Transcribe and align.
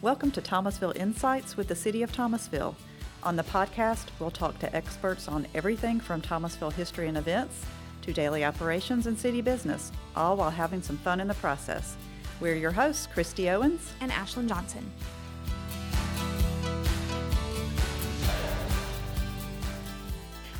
Welcome 0.00 0.30
to 0.30 0.40
Thomasville 0.40 0.92
Insights 0.94 1.56
with 1.56 1.66
the 1.66 1.74
City 1.74 2.04
of 2.04 2.12
Thomasville. 2.12 2.76
On 3.24 3.34
the 3.34 3.42
podcast, 3.42 4.06
we'll 4.20 4.30
talk 4.30 4.56
to 4.60 4.72
experts 4.72 5.26
on 5.26 5.44
everything 5.56 5.98
from 5.98 6.20
Thomasville 6.20 6.70
history 6.70 7.08
and 7.08 7.18
events 7.18 7.66
to 8.02 8.12
daily 8.12 8.44
operations 8.44 9.08
and 9.08 9.18
city 9.18 9.40
business, 9.40 9.90
all 10.14 10.36
while 10.36 10.50
having 10.50 10.82
some 10.82 10.98
fun 10.98 11.20
in 11.20 11.26
the 11.26 11.34
process. 11.34 11.96
We're 12.40 12.54
your 12.54 12.70
hosts, 12.70 13.08
Christy 13.12 13.50
Owens 13.50 13.92
and 14.00 14.12
Ashlyn 14.12 14.48
Johnson. 14.48 14.88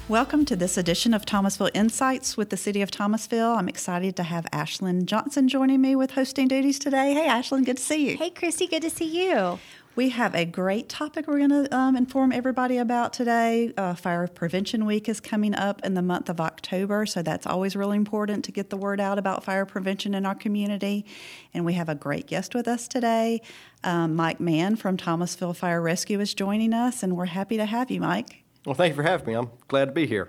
Welcome 0.08 0.46
to 0.46 0.56
this 0.56 0.78
edition 0.78 1.12
of 1.12 1.26
Thomasville 1.26 1.68
Insights 1.74 2.34
with 2.34 2.48
the 2.48 2.56
City 2.56 2.80
of 2.80 2.90
Thomasville. 2.90 3.52
I'm 3.52 3.68
excited 3.68 4.16
to 4.16 4.22
have 4.22 4.46
Ashlyn 4.46 5.04
Johnson 5.04 5.48
joining 5.48 5.82
me 5.82 5.96
with 5.96 6.12
hosting 6.12 6.48
duties 6.48 6.78
today. 6.78 7.12
Hey, 7.12 7.28
Ashlyn, 7.28 7.66
good 7.66 7.76
to 7.76 7.82
see 7.82 8.08
you. 8.08 8.16
Hey, 8.16 8.30
Christy, 8.30 8.66
good 8.66 8.80
to 8.80 8.88
see 8.88 9.04
you. 9.04 9.58
We 9.96 10.08
have 10.08 10.34
a 10.34 10.46
great 10.46 10.88
topic 10.88 11.26
we're 11.26 11.46
going 11.46 11.50
to 11.50 11.76
um, 11.76 11.94
inform 11.94 12.32
everybody 12.32 12.78
about 12.78 13.12
today. 13.12 13.74
Uh, 13.76 13.92
Fire 13.92 14.26
Prevention 14.26 14.86
Week 14.86 15.10
is 15.10 15.20
coming 15.20 15.54
up 15.54 15.84
in 15.84 15.92
the 15.92 16.00
month 16.00 16.30
of 16.30 16.40
October, 16.40 17.04
so 17.04 17.20
that's 17.20 17.46
always 17.46 17.76
really 17.76 17.98
important 17.98 18.46
to 18.46 18.52
get 18.52 18.70
the 18.70 18.78
word 18.78 19.00
out 19.00 19.18
about 19.18 19.44
fire 19.44 19.66
prevention 19.66 20.14
in 20.14 20.24
our 20.24 20.34
community. 20.34 21.04
And 21.52 21.66
we 21.66 21.74
have 21.74 21.90
a 21.90 21.94
great 21.94 22.26
guest 22.26 22.54
with 22.54 22.66
us 22.66 22.88
today. 22.88 23.42
Um, 23.84 24.16
Mike 24.16 24.40
Mann 24.40 24.76
from 24.76 24.96
Thomasville 24.96 25.52
Fire 25.52 25.82
Rescue 25.82 26.18
is 26.18 26.32
joining 26.32 26.72
us, 26.72 27.02
and 27.02 27.14
we're 27.14 27.26
happy 27.26 27.58
to 27.58 27.66
have 27.66 27.90
you, 27.90 28.00
Mike. 28.00 28.44
Well, 28.68 28.74
thank 28.74 28.90
you 28.90 28.96
for 28.96 29.02
having 29.02 29.26
me. 29.28 29.32
I'm 29.32 29.48
glad 29.66 29.86
to 29.86 29.92
be 29.92 30.06
here. 30.06 30.28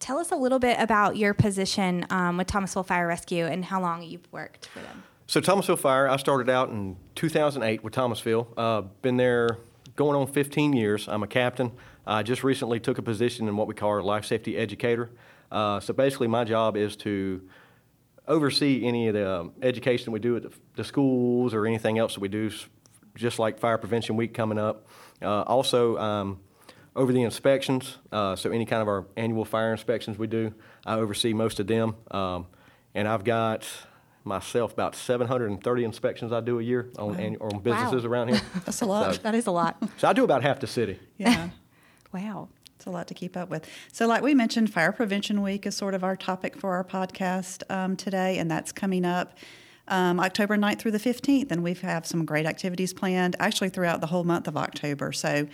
Tell 0.00 0.18
us 0.18 0.32
a 0.32 0.34
little 0.34 0.58
bit 0.58 0.76
about 0.80 1.16
your 1.16 1.32
position 1.32 2.04
um, 2.10 2.38
with 2.38 2.48
Thomasville 2.48 2.82
Fire 2.82 3.06
Rescue 3.06 3.46
and 3.46 3.64
how 3.64 3.80
long 3.80 4.02
you've 4.02 4.26
worked 4.32 4.66
for 4.66 4.80
them. 4.80 5.04
So, 5.28 5.40
Thomasville 5.40 5.76
Fire, 5.76 6.08
I 6.08 6.16
started 6.16 6.50
out 6.50 6.70
in 6.70 6.96
2008 7.14 7.84
with 7.84 7.92
Thomasville. 7.92 8.48
Uh, 8.56 8.80
been 9.00 9.16
there 9.16 9.58
going 9.94 10.16
on 10.16 10.26
15 10.26 10.72
years. 10.72 11.06
I'm 11.06 11.22
a 11.22 11.28
captain. 11.28 11.70
I 12.04 12.24
just 12.24 12.42
recently 12.42 12.80
took 12.80 12.98
a 12.98 13.02
position 13.02 13.46
in 13.46 13.56
what 13.56 13.68
we 13.68 13.74
call 13.74 13.90
our 13.90 14.02
life 14.02 14.24
safety 14.24 14.56
educator. 14.56 15.10
Uh, 15.52 15.78
so, 15.78 15.94
basically, 15.94 16.26
my 16.26 16.42
job 16.42 16.76
is 16.76 16.96
to 16.96 17.48
oversee 18.26 18.84
any 18.84 19.06
of 19.06 19.14
the 19.14 19.30
um, 19.40 19.52
education 19.62 20.12
we 20.12 20.18
do 20.18 20.34
at 20.34 20.42
the, 20.42 20.52
the, 20.74 20.82
schools 20.82 21.54
or 21.54 21.64
anything 21.64 21.96
else 21.96 22.14
that 22.14 22.20
we 22.20 22.26
do, 22.26 22.50
just 23.14 23.38
like 23.38 23.56
Fire 23.56 23.78
Prevention 23.78 24.16
Week 24.16 24.34
coming 24.34 24.58
up. 24.58 24.88
Uh, 25.22 25.42
also, 25.42 25.96
um, 25.98 26.40
over 26.96 27.12
the 27.12 27.22
inspections, 27.22 27.98
uh, 28.10 28.34
so 28.34 28.50
any 28.50 28.64
kind 28.64 28.82
of 28.82 28.88
our 28.88 29.06
annual 29.16 29.44
fire 29.44 29.70
inspections 29.70 30.18
we 30.18 30.26
do, 30.26 30.52
I 30.84 30.96
oversee 30.96 31.32
most 31.32 31.60
of 31.60 31.66
them. 31.66 31.94
Um, 32.10 32.46
and 32.94 33.06
I've 33.06 33.22
got 33.22 33.68
myself 34.24 34.72
about 34.72 34.96
730 34.96 35.84
inspections 35.84 36.32
I 36.32 36.40
do 36.40 36.58
a 36.58 36.62
year 36.62 36.90
on, 36.98 37.08
wow. 37.08 37.14
annual, 37.14 37.46
on 37.52 37.60
businesses 37.60 38.02
wow. 38.02 38.10
around 38.10 38.28
here. 38.28 38.40
That's 38.64 38.80
a 38.80 38.86
lot. 38.86 39.14
So, 39.14 39.20
that 39.22 39.34
is 39.34 39.46
a 39.46 39.50
lot. 39.50 39.80
So 39.98 40.08
I 40.08 40.12
do 40.14 40.24
about 40.24 40.42
half 40.42 40.58
the 40.58 40.66
city. 40.66 40.98
Yeah. 41.18 41.50
wow. 42.12 42.48
It's 42.76 42.86
a 42.86 42.90
lot 42.90 43.08
to 43.08 43.14
keep 43.14 43.36
up 43.36 43.48
with. 43.48 43.68
So, 43.92 44.06
like 44.06 44.22
we 44.22 44.34
mentioned, 44.34 44.72
Fire 44.72 44.92
Prevention 44.92 45.42
Week 45.42 45.66
is 45.66 45.74
sort 45.76 45.94
of 45.94 46.04
our 46.04 46.16
topic 46.16 46.56
for 46.58 46.74
our 46.74 46.84
podcast 46.84 47.62
um, 47.70 47.96
today, 47.96 48.38
and 48.38 48.50
that's 48.50 48.72
coming 48.72 49.04
up. 49.04 49.36
Um, 49.88 50.18
October 50.18 50.56
9th 50.56 50.80
through 50.80 50.90
the 50.90 50.98
15th, 50.98 51.50
and 51.50 51.62
we 51.62 51.72
have 51.74 52.06
some 52.06 52.24
great 52.24 52.44
activities 52.44 52.92
planned 52.92 53.36
actually 53.38 53.68
throughout 53.68 54.00
the 54.00 54.08
whole 54.08 54.24
month 54.24 54.48
of 54.48 54.56
October. 54.56 55.12
So, 55.12 55.46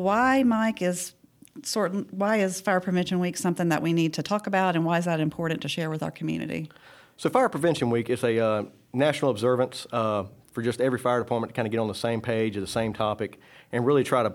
why, 0.00 0.42
Mike, 0.42 0.82
is 0.82 1.14
sort 1.62 2.12
why 2.12 2.36
is 2.38 2.60
Fire 2.60 2.80
Prevention 2.80 3.20
Week 3.20 3.36
something 3.36 3.68
that 3.68 3.82
we 3.82 3.92
need 3.92 4.14
to 4.14 4.22
talk 4.22 4.46
about, 4.46 4.76
and 4.76 4.84
why 4.84 4.98
is 4.98 5.04
that 5.04 5.20
important 5.20 5.62
to 5.62 5.68
share 5.68 5.90
with 5.90 6.02
our 6.02 6.10
community? 6.10 6.70
So, 7.16 7.28
Fire 7.28 7.48
Prevention 7.48 7.90
Week 7.90 8.08
is 8.08 8.24
a 8.24 8.38
uh, 8.38 8.62
national 8.92 9.30
observance 9.30 9.86
uh, 9.92 10.24
for 10.52 10.62
just 10.62 10.80
every 10.80 10.98
fire 10.98 11.18
department 11.18 11.52
to 11.52 11.54
kind 11.54 11.66
of 11.66 11.72
get 11.72 11.78
on 11.78 11.88
the 11.88 11.94
same 11.94 12.20
page 12.20 12.56
of 12.56 12.62
the 12.62 12.66
same 12.66 12.92
topic 12.92 13.38
and 13.72 13.84
really 13.86 14.04
try 14.04 14.22
to 14.22 14.34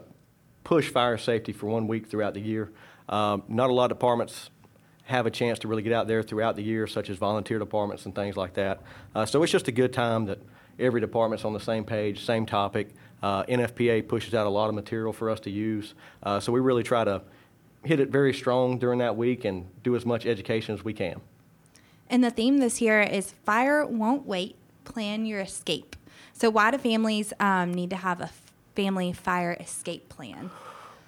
push 0.64 0.90
fire 0.90 1.18
safety 1.18 1.52
for 1.52 1.68
one 1.68 1.88
week 1.88 2.08
throughout 2.08 2.34
the 2.34 2.42
year. 2.42 2.72
Um, 3.10 3.44
not 3.48 3.70
a 3.70 3.74
lot 3.74 3.92
of 3.92 3.98
departments 3.98 4.50
have 5.04 5.26
a 5.26 5.32
chance 5.32 5.60
to 5.60 5.68
really 5.68 5.84
get 5.84 5.94
out 5.94 6.08
there 6.08 6.24
throughout 6.24 6.56
the 6.56 6.64
year, 6.64 6.88
such 6.88 7.10
as 7.10 7.18
volunteer 7.18 7.60
departments 7.60 8.06
and 8.06 8.16
things 8.16 8.36
like 8.36 8.54
that. 8.56 8.82
Uh, 9.14 9.26
so, 9.26 9.42
it's 9.42 9.52
just 9.52 9.68
a 9.68 9.72
good 9.72 9.94
time 9.94 10.26
that 10.26 10.40
every 10.80 11.02
department's 11.02 11.46
on 11.46 11.54
the 11.54 11.60
same 11.60 11.84
page, 11.84 12.24
same 12.24 12.46
topic. 12.46 12.90
Uh, 13.26 13.44
NFPA 13.46 14.08
pushes 14.08 14.36
out 14.36 14.46
a 14.46 14.50
lot 14.52 14.70
of 14.70 14.76
material 14.76 15.12
for 15.12 15.32
us 15.32 15.40
to 15.40 15.50
use. 15.50 15.96
Uh, 16.22 16.40
so 16.40 16.52
we 16.52 16.60
really 16.60 16.84
try 16.84 17.04
to 17.04 17.24
hit 17.84 18.00
it 18.00 18.10
very 18.10 18.32
strong 18.32 18.78
during 18.78 19.00
that 19.00 19.18
week 19.18 19.46
and 19.46 19.66
do 19.82 19.96
as 19.96 20.06
much 20.06 20.28
education 20.28 20.76
as 20.76 20.86
we 20.86 20.94
can. 20.94 21.20
And 22.08 22.24
the 22.24 22.30
theme 22.30 22.60
this 22.60 22.82
year 22.82 23.02
is 23.02 23.32
Fire 23.44 23.84
Won't 23.84 24.28
Wait, 24.28 24.58
Plan 24.84 25.26
Your 25.26 25.40
Escape. 25.40 25.96
So, 26.34 26.52
why 26.52 26.70
do 26.70 26.78
families 26.78 27.34
um, 27.40 27.74
need 27.74 27.90
to 27.90 27.96
have 27.96 28.22
a 28.22 28.30
family 28.76 29.12
fire 29.12 29.58
escape 29.60 30.08
plan? 30.08 30.52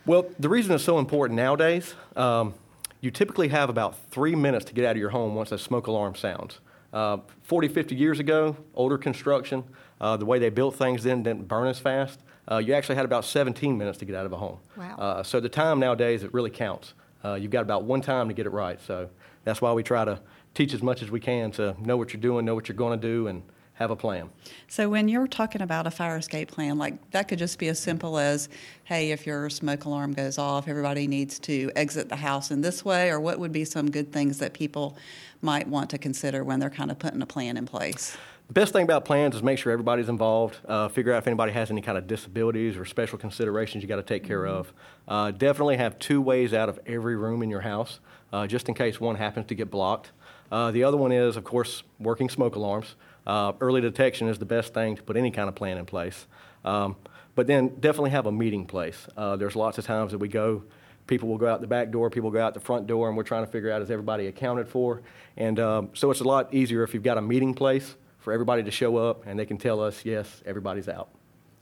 Well, 0.08 0.26
the 0.40 0.50
reason 0.50 0.74
it's 0.74 0.84
so 0.84 0.98
important 0.98 1.38
nowadays, 1.38 1.94
um, 2.16 2.56
you 3.00 3.12
typically 3.12 3.50
have 3.50 3.70
about 3.70 3.96
three 4.10 4.34
minutes 4.34 4.66
to 4.66 4.74
get 4.74 4.86
out 4.86 4.92
of 4.92 4.98
your 4.98 5.12
home 5.12 5.36
once 5.36 5.52
a 5.52 5.60
smoke 5.60 5.86
alarm 5.86 6.16
sounds. 6.16 6.62
Uh, 6.94 7.18
40, 7.44 7.68
50 7.68 7.96
years 7.96 8.20
ago, 8.20 8.56
older 8.74 8.98
construction, 8.98 9.64
uh, 10.00 10.18
the 10.18 10.26
way 10.26 10.40
they 10.40 10.50
built 10.50 10.76
things 10.76 11.04
then 11.04 11.24
didn't 11.24 11.48
burn 11.48 11.68
as 11.68 11.80
fast. 11.80 12.20
Uh, 12.50 12.58
you 12.58 12.74
actually 12.74 12.96
had 12.96 13.06
about 13.06 13.26
17 13.26 13.78
minutes 13.78 13.98
to 13.98 14.06
get 14.06 14.16
out 14.16 14.26
of 14.26 14.32
a 14.32 14.38
home. 14.38 14.58
Wow. 14.78 14.96
Uh, 14.98 15.24
so 15.24 15.40
the 15.40 15.50
time 15.50 15.80
nowadays, 15.80 16.24
it 16.24 16.34
really 16.34 16.50
counts. 16.50 16.94
Uh, 17.24 17.34
you've 17.34 17.52
got 17.52 17.62
about 17.62 17.84
one 17.84 18.02
time 18.02 18.30
to 18.30 18.34
get 18.34 18.46
it 18.46 18.52
right. 18.52 18.80
So 18.82 19.10
that's 19.44 19.62
why 19.62 19.74
we 19.74 19.84
try 19.84 20.06
to 20.06 20.20
teach 20.54 20.74
as 20.74 20.82
much 20.82 21.02
as 21.02 21.12
we 21.12 21.20
can 21.20 21.52
to 21.52 21.76
know 21.80 21.98
what 21.98 22.14
you're 22.14 22.22
doing, 22.22 22.46
know 22.46 22.56
what 22.56 22.70
you're 22.70 22.78
going 22.78 23.00
to 23.00 23.08
do, 23.08 23.28
and 23.28 23.44
have 23.78 23.92
a 23.92 23.96
plan. 23.96 24.30
So 24.68 24.90
when 24.90 25.08
you're 25.08 25.28
talking 25.28 25.62
about 25.62 25.86
a 25.86 25.92
fire 25.92 26.18
escape 26.18 26.52
plan, 26.52 26.78
like 26.78 27.12
that 27.12 27.28
could 27.28 27.40
just 27.40 27.60
be 27.60 27.68
as 27.68 27.80
simple 27.80 28.18
as, 28.18 28.50
hey, 28.86 29.12
if 29.12 29.26
your 29.28 29.50
smoke 29.50 29.86
alarm 29.86 30.14
goes 30.14 30.38
off, 30.38 30.68
everybody 30.68 31.08
needs 31.08 31.38
to 31.40 31.72
exit 31.76 32.10
the 32.10 32.16
house 32.16 32.50
in 32.50 32.62
this 32.62 32.84
way, 32.84 33.10
or 33.10 33.20
what 33.20 33.40
would 33.40 33.52
be 33.52 33.66
some 33.66 33.90
good 33.92 34.12
things 34.12 34.40
that 34.40 34.54
people 34.54 34.98
might 35.42 35.68
want 35.68 35.90
to 35.92 35.98
consider 35.98 36.44
when 36.44 36.60
they're 36.60 36.70
kind 36.72 36.90
of 36.90 36.98
putting 36.98 37.22
a 37.22 37.26
plan 37.26 37.56
in 37.56 37.66
place? 37.68 38.18
The 38.48 38.54
best 38.54 38.74
thing 38.74 38.84
about 38.84 39.04
plans 39.06 39.36
is 39.36 39.44
make 39.44 39.60
sure 39.60 39.74
everybody's 39.74 40.10
involved. 40.10 40.58
Uh, 40.66 40.88
figure 40.88 41.14
out 41.14 41.18
if 41.18 41.28
anybody 41.28 41.52
has 41.52 41.70
any 41.70 41.82
kind 41.82 41.98
of 41.98 42.08
disabilities 42.08 42.78
or 42.78 42.86
special 42.86 43.18
considerations 43.18 43.84
you 43.84 43.90
got 43.90 43.98
to 43.98 44.04
take 44.04 44.24
care 44.24 44.44
mm-hmm. 44.44 44.58
of. 44.58 44.74
Uh, 45.08 45.32
definitely 45.32 45.78
have 45.78 46.00
two 46.00 46.22
ways 46.22 46.54
out 46.54 46.70
of 46.70 46.80
every 46.88 47.16
room 47.16 47.44
in 47.44 47.50
your 47.50 47.62
house, 47.62 48.00
uh, 48.34 48.48
just 48.48 48.70
in 48.70 48.74
case 48.74 49.00
one 49.00 49.18
happens 49.18 49.46
to 49.48 49.56
get 49.56 49.70
blocked. 49.70 50.12
Uh, 50.50 50.72
the 50.72 50.84
other 50.84 50.96
one 50.96 51.12
is, 51.12 51.36
of 51.36 51.44
course, 51.44 51.84
working 52.00 52.30
smoke 52.30 52.56
alarms. 52.56 52.96
Uh, 53.28 53.54
early 53.62 53.82
detection 53.82 54.28
is 54.28 54.40
the 54.40 54.46
best 54.46 54.74
thing 54.74 54.96
to 54.96 55.04
put 55.04 55.18
any 55.18 55.30
kind 55.30 55.48
of 55.48 55.54
plan 55.54 55.78
in 55.78 55.86
place. 55.86 56.26
Um, 56.66 56.96
but 57.36 57.46
then 57.46 57.68
definitely 57.80 58.10
have 58.10 58.26
a 58.26 58.32
meeting 58.32 58.66
place. 58.66 59.08
Uh, 59.16 59.36
there's 59.36 59.56
lots 59.56 59.78
of 59.78 59.86
times 59.86 60.14
that 60.14 60.18
we 60.18 60.28
go 60.28 60.64
people 61.08 61.30
will 61.30 61.38
go 61.38 61.48
out 61.48 61.62
the 61.62 61.68
back 61.68 61.90
door, 61.90 62.10
people 62.10 62.30
go 62.30 62.40
out 62.40 62.54
the 62.54 62.60
front 62.60 62.86
door, 62.86 63.08
and 63.08 63.18
we're 63.18 63.24
trying 63.24 63.46
to 63.46 63.52
figure 63.52 63.72
out 63.72 63.82
is 63.82 63.90
everybody 63.90 64.28
accounted 64.28 64.68
for. 64.68 65.02
And 65.38 65.60
um, 65.60 65.90
so 65.94 66.12
it's 66.12 66.20
a 66.20 66.26
lot 66.26 66.54
easier 66.54 66.84
if 66.84 66.94
you've 66.94 67.04
got 67.04 67.18
a 67.18 67.22
meeting 67.22 67.54
place 67.54 67.96
for 68.20 68.34
everybody 68.34 68.62
to 68.64 68.72
show 68.72 68.98
up 68.98 69.26
and 69.26 69.40
they 69.40 69.46
can 69.46 69.58
tell 69.58 69.82
us, 69.82 70.04
yes, 70.04 70.44
everybody's 70.46 70.90
out. 70.90 71.10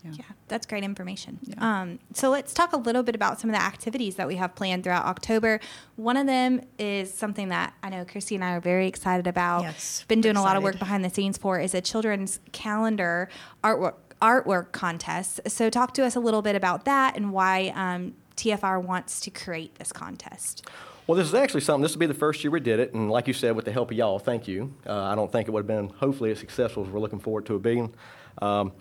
Yeah, 0.06 0.12
yeah 0.20 0.26
that's 0.48 0.66
great 0.66 0.84
information. 0.84 1.40
Yeah. 1.44 1.56
Um, 1.82 2.00
so 2.14 2.30
let's 2.30 2.54
talk 2.54 2.74
a 2.74 2.78
little 2.78 3.04
bit 3.04 3.16
about 3.16 3.40
some 3.40 3.50
of 3.50 3.56
the 3.56 3.62
activities 3.62 4.16
that 4.16 4.28
we 4.28 4.36
have 4.36 4.56
planned 4.56 4.84
throughout 4.84 5.06
October. 5.06 5.60
One 5.96 6.18
of 6.18 6.28
them 6.28 6.62
is 6.78 7.14
something 7.14 7.50
that 7.50 7.74
I 7.84 7.90
know 7.90 8.06
Christy 8.06 8.36
and 8.36 8.44
I 8.44 8.54
are 8.54 8.62
very 8.62 8.88
excited 8.88 9.28
about. 9.28 9.64
Yes, 9.64 10.06
been 10.08 10.22
doing 10.22 10.36
excited. 10.36 10.46
a 10.46 10.48
lot 10.48 10.58
of 10.58 10.64
work 10.64 10.80
behind 10.80 11.04
the 11.04 11.10
scenes 11.10 11.38
for 11.38 11.60
is 11.60 11.74
a 11.74 11.82
children's 11.82 12.40
calendar 12.52 13.30
artwork 13.64 13.96
artwork 14.22 14.72
contest. 14.72 15.42
So 15.48 15.70
talk 15.70 15.94
to 15.96 16.06
us 16.06 16.16
a 16.16 16.20
little 16.20 16.42
bit 16.42 16.56
about 16.56 16.86
that 16.86 17.18
and 17.18 17.34
why 17.34 17.74
um, 17.76 18.14
TFR 18.38 18.82
wants 18.82 19.20
to 19.22 19.30
create 19.30 19.76
this 19.76 19.92
contest. 19.92 20.68
Well, 21.08 21.16
this 21.16 21.28
is 21.28 21.36
actually 21.36 21.62
something, 21.62 21.84
this 21.84 21.94
will 21.94 22.00
be 22.00 22.08
the 22.08 22.16
first 22.16 22.44
year 22.44 22.50
we 22.50 22.60
did 22.60 22.80
it, 22.80 22.94
and 22.94 23.12
like 23.12 23.28
you 23.28 23.34
said, 23.34 23.56
with 23.56 23.66
the 23.66 23.72
help 23.72 23.92
of 23.92 23.98
y'all, 23.98 24.18
thank 24.18 24.48
you. 24.48 24.74
Uh, 24.88 25.04
I 25.04 25.14
don't 25.14 25.32
think 25.32 25.48
it 25.48 25.52
would 25.52 25.60
have 25.60 25.68
been, 25.68 25.90
hopefully, 25.90 26.32
as 26.32 26.40
successful 26.40 26.84
as 26.84 26.90
we're 26.90 27.00
looking 27.00 27.20
forward 27.20 27.46
to 27.46 27.56
it 27.56 27.62
being. 27.62 27.94
Um, 28.42 28.72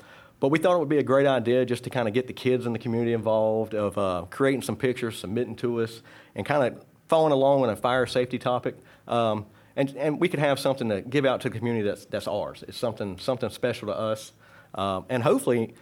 but 0.45 0.51
we 0.51 0.59
thought 0.59 0.77
it 0.77 0.79
would 0.79 0.91
be 0.91 0.99
a 0.99 1.03
great 1.03 1.27
idea 1.27 1.65
just 1.65 1.85
to 1.85 1.89
kind 1.89 2.07
of 2.07 2.13
get 2.13 2.27
the 2.27 2.33
kids 2.35 2.67
in 2.67 2.75
the 2.75 2.79
community 2.79 3.15
involved, 3.15 3.73
of 3.73 3.97
uh, 3.97 4.27
creating 4.29 4.61
some 4.61 4.77
pictures, 4.77 5.19
submitting 5.19 5.57
to 5.57 5.81
us, 5.81 6.03
and 6.35 6.45
kind 6.45 6.63
of 6.63 6.85
following 7.09 7.33
along 7.33 7.63
on 7.63 7.71
a 7.71 7.77
fire 7.77 8.05
safety 8.05 8.39
topic. 8.39 8.77
Um, 9.09 9.47
and, 9.75 9.97
and 9.97 10.21
we 10.21 10.29
could 10.29 10.41
have 10.41 10.61
something 10.61 10.91
to 10.91 11.01
give 11.01 11.25
out 11.25 11.41
to 11.41 11.49
the 11.49 11.57
community 11.57 11.89
that's, 11.89 12.05
that's 12.05 12.29
ours. 12.29 12.63
It's 12.69 12.77
something, 12.77 13.17
something 13.17 13.49
special 13.49 13.89
to 13.89 13.95
us. 13.95 14.33
Um, 14.75 15.07
and 15.09 15.23
hopefully, 15.23 15.73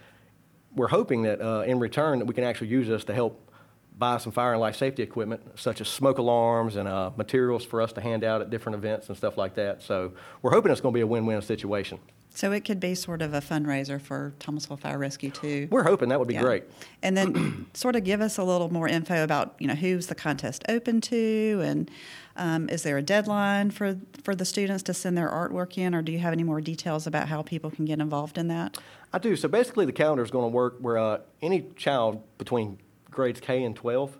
we're 0.76 0.87
hoping 0.87 1.23
that 1.23 1.41
uh, 1.41 1.64
in 1.67 1.81
return 1.81 2.20
that 2.20 2.26
we 2.26 2.32
can 2.35 2.44
actually 2.44 2.69
use 2.69 2.87
this 2.87 3.03
to 3.06 3.14
help 3.14 3.50
buy 3.99 4.19
some 4.19 4.31
fire 4.31 4.53
and 4.53 4.61
life 4.61 4.76
safety 4.76 5.03
equipment, 5.03 5.43
such 5.56 5.81
as 5.81 5.88
smoke 5.88 6.19
alarms 6.19 6.76
and 6.76 6.87
uh, 6.87 7.11
materials 7.17 7.64
for 7.64 7.82
us 7.82 7.93
to 7.94 8.00
hand 8.00 8.23
out 8.23 8.41
at 8.41 8.50
different 8.50 8.76
events 8.76 9.09
and 9.09 9.19
stuff 9.19 9.37
like 9.37 9.56
that. 9.56 9.82
So 9.82 10.12
we're 10.41 10.53
hoping 10.53 10.70
it's 10.70 10.81
going 10.81 10.93
to 10.93 10.97
be 10.97 11.03
a 11.03 11.06
win-win 11.09 11.43
situation. 11.43 11.99
So 12.34 12.50
it 12.52 12.64
could 12.64 12.81
be 12.81 12.94
sort 12.94 13.20
of 13.23 13.34
a 13.34 13.40
fundraiser 13.40 14.00
for 14.00 14.32
Thomasville 14.38 14.79
Fire 14.79 14.99
Rescue 14.99 15.31
too. 15.31 15.69
We're 15.70 15.82
hoping 15.84 16.08
that 16.08 16.19
would 16.19 16.29
be 16.29 16.34
Yeah. 16.34 16.40
great. 16.43 16.64
And 17.02 17.17
then 17.17 17.67
sort 17.75 17.94
of 17.94 18.05
give 18.05 18.20
us 18.20 18.38
a 18.38 18.44
little 18.44 18.73
more 18.73 18.88
info 18.88 19.23
about, 19.23 19.55
you 19.58 19.67
know, 19.67 19.75
who's 19.75 20.06
the 20.06 20.14
contest 20.14 20.64
open 20.69 21.00
to 21.02 21.61
and 21.64 21.90
um, 22.34 22.70
is 22.70 22.82
there 22.82 22.96
a 22.96 23.02
deadline 23.02 23.70
for, 23.70 23.99
for 24.25 24.34
the 24.34 24.46
students 24.46 24.82
to 24.84 24.94
send 24.94 25.19
their 25.19 25.29
artwork 25.29 25.76
in 25.76 25.94
or 25.94 26.00
do 26.00 26.11
you 26.11 26.19
have 26.20 26.32
any 26.32 26.43
more 26.43 26.62
details 26.62 27.06
about 27.06 27.29
how 27.29 27.43
people 27.43 27.70
can 27.70 27.84
get 27.84 28.00
involved 28.00 28.38
in 28.38 28.49
that? 28.49 28.78
I 29.12 29.19
do. 29.19 29.37
So 29.37 29.49
basically, 29.49 29.85
the 29.85 29.93
calendar 29.93 30.25
is 30.25 30.31
going 30.31 30.44
to 30.50 30.55
work 30.55 30.76
where 30.81 30.96
uh, 30.96 31.19
any 31.43 31.67
child 31.76 32.23
between 32.38 32.78
grades 33.11 33.40
K 33.40 33.62
and 33.62 33.76
12, 33.76 34.17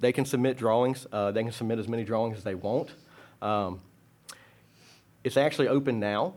they 0.00 0.12
can 0.12 0.26
submit 0.26 0.58
drawings. 0.58 1.06
Uh, 1.10 1.30
they 1.32 1.42
can 1.42 1.52
submit 1.52 1.78
as 1.78 1.88
many 1.88 2.04
drawings 2.04 2.36
as 2.36 2.44
they 2.44 2.54
want. 2.54 2.90
Um, 3.40 3.80
it's 5.24 5.38
actually 5.38 5.68
open 5.68 5.98
now, 5.98 6.34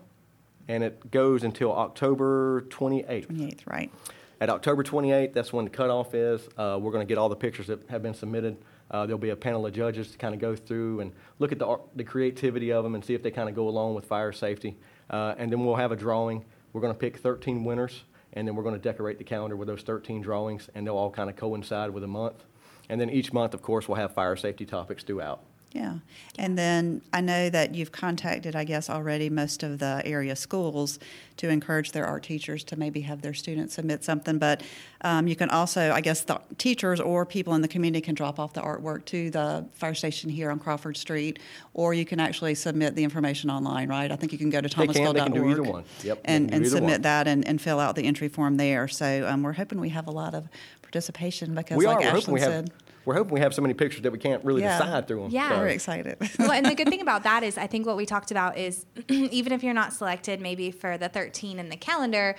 and 0.67 0.83
it 0.83 1.11
goes 1.11 1.43
until 1.43 1.73
October 1.73 2.61
28th. 2.69 3.27
28th, 3.27 3.67
right? 3.67 3.91
At 4.39 4.49
October 4.49 4.83
28th, 4.83 5.33
that's 5.33 5.51
when 5.51 5.65
the 5.65 5.71
cutoff 5.71 6.13
is. 6.13 6.47
Uh, 6.57 6.77
we're 6.79 6.91
going 6.91 7.05
to 7.05 7.09
get 7.09 7.17
all 7.17 7.29
the 7.29 7.35
pictures 7.35 7.67
that 7.67 7.89
have 7.89 8.03
been 8.03 8.13
submitted. 8.13 8.57
Uh, 8.89 9.05
there'll 9.05 9.17
be 9.17 9.31
a 9.31 9.35
panel 9.35 9.65
of 9.65 9.73
judges 9.73 10.11
to 10.11 10.17
kind 10.17 10.33
of 10.33 10.39
go 10.39 10.55
through 10.55 10.99
and 11.01 11.11
look 11.39 11.51
at 11.51 11.59
the, 11.59 11.65
art, 11.65 11.81
the 11.95 12.03
creativity 12.03 12.71
of 12.71 12.83
them 12.83 12.95
and 12.95 13.03
see 13.03 13.13
if 13.13 13.23
they 13.23 13.31
kind 13.31 13.49
of 13.49 13.55
go 13.55 13.67
along 13.67 13.95
with 13.95 14.05
fire 14.05 14.31
safety. 14.31 14.77
Uh, 15.09 15.33
and 15.37 15.51
then 15.51 15.65
we'll 15.65 15.75
have 15.75 15.91
a 15.91 15.95
drawing. 15.95 16.45
We're 16.71 16.81
going 16.81 16.93
to 16.93 16.99
pick 16.99 17.17
13 17.17 17.63
winners, 17.63 18.03
and 18.33 18.47
then 18.47 18.55
we're 18.55 18.63
going 18.63 18.75
to 18.75 18.81
decorate 18.81 19.17
the 19.17 19.23
calendar 19.23 19.55
with 19.55 19.67
those 19.67 19.81
13 19.81 20.21
drawings, 20.21 20.69
and 20.75 20.85
they'll 20.85 20.95
all 20.95 21.09
kind 21.09 21.29
of 21.29 21.35
coincide 21.35 21.89
with 21.89 22.03
a 22.03 22.07
month. 22.07 22.43
And 22.89 23.01
then 23.01 23.09
each 23.09 23.33
month, 23.33 23.53
of 23.53 23.61
course, 23.61 23.87
we'll 23.87 23.97
have 23.97 24.13
fire 24.13 24.35
safety 24.35 24.65
topics 24.65 25.03
throughout. 25.03 25.43
Yeah. 25.73 25.95
And 26.39 26.57
then 26.57 27.01
I 27.13 27.21
know 27.21 27.49
that 27.49 27.75
you've 27.75 27.91
contacted, 27.91 28.55
I 28.55 28.63
guess, 28.63 28.89
already 28.89 29.29
most 29.29 29.63
of 29.63 29.79
the 29.79 30.01
area 30.05 30.35
schools 30.35 30.97
to 31.37 31.49
encourage 31.49 31.91
their 31.91 32.05
art 32.05 32.23
teachers 32.23 32.63
to 32.65 32.79
maybe 32.79 33.01
have 33.01 33.21
their 33.21 33.33
students 33.33 33.75
submit 33.75 34.03
something. 34.03 34.39
But 34.39 34.63
um, 35.01 35.27
you 35.27 35.35
can 35.35 35.49
also, 35.49 35.91
I 35.91 36.01
guess, 36.01 36.21
the 36.21 36.39
teachers 36.57 36.99
or 36.99 37.25
people 37.25 37.53
in 37.53 37.61
the 37.61 37.67
community 37.67 38.01
can 38.01 38.15
drop 38.15 38.39
off 38.39 38.53
the 38.53 38.61
artwork 38.61 39.05
to 39.05 39.29
the 39.29 39.67
fire 39.73 39.93
station 39.93 40.29
here 40.29 40.49
on 40.49 40.57
Crawford 40.57 40.97
Street, 40.97 41.39
or 41.73 41.93
you 41.93 42.05
can 42.05 42.19
actually 42.19 42.55
submit 42.55 42.95
the 42.95 43.03
information 43.03 43.49
online, 43.49 43.89
right? 43.89 44.11
I 44.11 44.15
think 44.15 44.31
you 44.31 44.37
can 44.37 44.49
go 44.49 44.61
to 44.61 44.67
They 44.67 44.73
can. 44.73 44.93
thomasville.org 44.93 45.15
They 45.15 45.23
can 45.23 45.33
do 45.33 45.49
either 45.49 45.63
one. 45.63 45.83
Yep, 46.03 46.21
and, 46.25 46.53
and 46.53 46.65
submit 46.65 46.91
one. 46.91 47.01
that 47.01 47.27
and, 47.27 47.47
and 47.47 47.61
fill 47.61 47.79
out 47.79 47.95
the 47.95 48.03
entry 48.03 48.29
form 48.29 48.57
there. 48.57 48.87
So 48.87 49.27
um, 49.27 49.43
we're 49.43 49.53
hoping 49.53 49.79
we 49.79 49.89
have 49.89 50.07
a 50.07 50.11
lot 50.11 50.33
of 50.33 50.47
participation 50.81 51.53
because, 51.53 51.77
we 51.77 51.85
like 51.85 52.05
are. 52.05 52.17
Ashlyn 52.17 52.33
we 52.33 52.41
have. 52.41 52.67
Said, 53.07 53.15
We're 53.15 53.17
hoping 53.17 53.33
we 53.33 53.39
have 53.39 53.53
so 53.53 53.61
many 53.61 53.73
pictures 53.73 54.01
that 54.03 54.11
we 54.11 54.17
can't 54.19 54.43
really 54.43 54.61
Yeah. 54.61 54.77
decide 54.77 55.07
through 55.07 55.23
them. 55.23 55.31
Yeah. 55.31 55.57
we're 55.59 55.67
excited. 55.67 56.17
well, 56.39 56.51
and 56.51 56.65
the 56.65 56.75
good 56.75 56.89
thing 56.89 57.01
about 57.01 57.23
that 57.23 57.43
is, 57.43 57.57
I 57.57 57.67
think 57.67 57.85
what 57.85 57.97
we 57.97 58.05
talked 58.05 58.31
about 58.31 58.57
is 58.57 58.85
even 59.09 59.53
if 59.53 59.63
you're 59.63 59.73
not 59.73 59.93
selected, 59.93 60.41
maybe 60.41 60.71
for 60.71 60.97
the 60.97 61.09
13 61.09 61.59
in 61.59 61.69
the 61.69 61.77
calendar, 61.77 62.35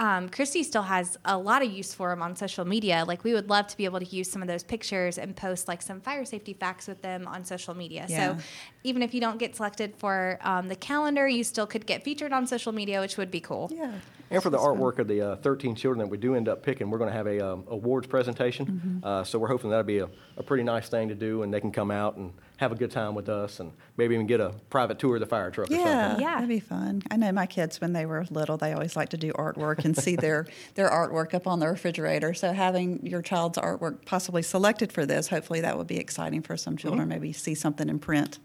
um, 0.00 0.30
Christy 0.30 0.62
still 0.62 0.82
has 0.82 1.18
a 1.26 1.36
lot 1.36 1.62
of 1.62 1.70
use 1.70 1.92
for 1.92 2.08
them 2.08 2.22
on 2.22 2.34
social 2.34 2.64
media. 2.64 3.04
Like 3.06 3.22
we 3.22 3.34
would 3.34 3.50
love 3.50 3.66
to 3.68 3.76
be 3.76 3.84
able 3.84 4.00
to 4.00 4.06
use 4.06 4.30
some 4.30 4.40
of 4.40 4.48
those 4.48 4.62
pictures 4.64 5.18
and 5.18 5.36
post 5.36 5.68
like 5.68 5.82
some 5.82 6.00
fire 6.00 6.24
safety 6.24 6.54
facts 6.54 6.88
with 6.88 7.02
them 7.02 7.28
on 7.28 7.44
social 7.44 7.74
media. 7.74 8.06
Yeah. 8.08 8.36
So 8.36 8.42
even 8.82 9.02
if 9.02 9.12
you 9.12 9.20
don't 9.20 9.38
get 9.38 9.54
selected 9.54 9.94
for 9.96 10.38
um, 10.40 10.68
the 10.68 10.76
calendar, 10.76 11.28
you 11.28 11.44
still 11.44 11.66
could 11.66 11.84
get 11.84 12.02
featured 12.02 12.32
on 12.32 12.46
social 12.46 12.72
media, 12.72 13.00
which 13.00 13.18
would 13.18 13.30
be 13.30 13.40
cool. 13.40 13.70
yeah. 13.72 13.92
And 14.32 14.40
for 14.40 14.48
the 14.50 14.58
artwork 14.58 15.00
of 15.00 15.08
the 15.08 15.20
uh, 15.32 15.36
13 15.36 15.74
children 15.74 15.98
that 15.98 16.06
we 16.06 16.16
do 16.16 16.36
end 16.36 16.48
up 16.48 16.62
picking, 16.62 16.88
we're 16.88 16.98
going 16.98 17.10
to 17.10 17.16
have 17.16 17.26
a 17.26 17.44
um, 17.44 17.64
awards 17.66 18.06
presentation. 18.06 18.64
Mm-hmm. 18.66 19.04
Uh, 19.04 19.24
so 19.24 19.40
we're 19.40 19.48
hoping 19.48 19.70
that'll 19.70 19.82
be 19.82 19.98
a, 19.98 20.08
a 20.36 20.42
pretty 20.44 20.62
nice 20.62 20.88
thing 20.88 21.08
to 21.08 21.16
do, 21.16 21.42
and 21.42 21.52
they 21.52 21.60
can 21.60 21.72
come 21.72 21.90
out 21.90 22.16
and 22.16 22.32
have 22.58 22.70
a 22.70 22.76
good 22.76 22.92
time 22.92 23.16
with 23.16 23.28
us, 23.28 23.58
and 23.58 23.72
maybe 23.96 24.14
even 24.14 24.28
get 24.28 24.38
a 24.40 24.50
private 24.68 25.00
tour 25.00 25.16
of 25.16 25.20
the 25.20 25.26
fire 25.26 25.50
truck 25.50 25.68
or 25.68 25.74
Yeah, 25.74 26.10
something. 26.10 26.22
Yeah. 26.22 26.34
that'd 26.34 26.48
be 26.48 26.60
fun. 26.60 27.02
I 27.10 27.16
know 27.16 27.32
my 27.32 27.46
kids 27.46 27.80
when 27.80 27.92
they 27.92 28.06
were 28.06 28.24
little, 28.30 28.56
they 28.56 28.72
always 28.72 28.94
liked 28.94 29.10
to 29.10 29.16
do 29.16 29.32
artwork 29.32 29.84
and 29.96 30.04
see 30.04 30.16
their 30.16 30.46
their 30.74 30.88
artwork 30.88 31.34
up 31.34 31.46
on 31.46 31.60
the 31.60 31.68
refrigerator. 31.68 32.34
So 32.34 32.52
having 32.52 33.04
your 33.06 33.22
child's 33.22 33.58
artwork 33.58 34.04
possibly 34.04 34.42
selected 34.42 34.92
for 34.92 35.06
this, 35.06 35.28
hopefully 35.28 35.60
that 35.60 35.76
would 35.76 35.86
be 35.86 35.98
exciting 35.98 36.42
for 36.42 36.56
some 36.56 36.76
children. 36.76 37.08
Maybe 37.08 37.32
see 37.32 37.54
something 37.54 37.88
in 37.88 37.98
print. 37.98 38.38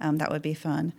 Um, 0.00 0.18
that 0.18 0.30
would 0.30 0.42
be 0.42 0.54
fun. 0.54 0.92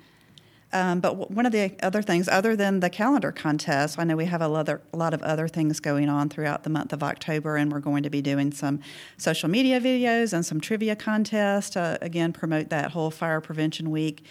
Um, 0.74 1.00
but 1.00 1.10
w- 1.10 1.28
one 1.28 1.46
of 1.46 1.52
the 1.52 1.74
other 1.82 2.02
things, 2.02 2.28
other 2.28 2.56
than 2.56 2.82
the 2.82 2.90
calendar 2.90 3.32
contest, 3.32 3.98
I 3.98 4.04
know 4.04 4.18
we 4.18 4.26
have 4.26 4.42
a 4.42 4.48
lot, 4.48 4.68
of, 4.68 4.82
a 4.92 4.98
lot 4.98 5.14
of 5.14 5.22
other 5.22 5.48
things 5.48 5.80
going 5.80 6.10
on 6.10 6.28
throughout 6.28 6.64
the 6.64 6.70
month 6.70 6.92
of 6.92 7.02
October, 7.02 7.56
and 7.56 7.72
we're 7.72 7.80
going 7.80 8.04
to 8.04 8.10
be 8.10 8.22
doing 8.22 8.52
some 8.52 8.82
social 9.18 9.48
media 9.48 9.80
videos 9.80 10.34
and 10.34 10.46
some 10.46 10.60
trivia 10.60 10.96
contests. 10.96 11.78
Uh, 11.78 11.98
again, 12.02 12.34
promote 12.34 12.70
that 12.70 12.92
whole 12.92 13.10
fire 13.12 13.40
prevention 13.40 13.90
week 13.90 14.26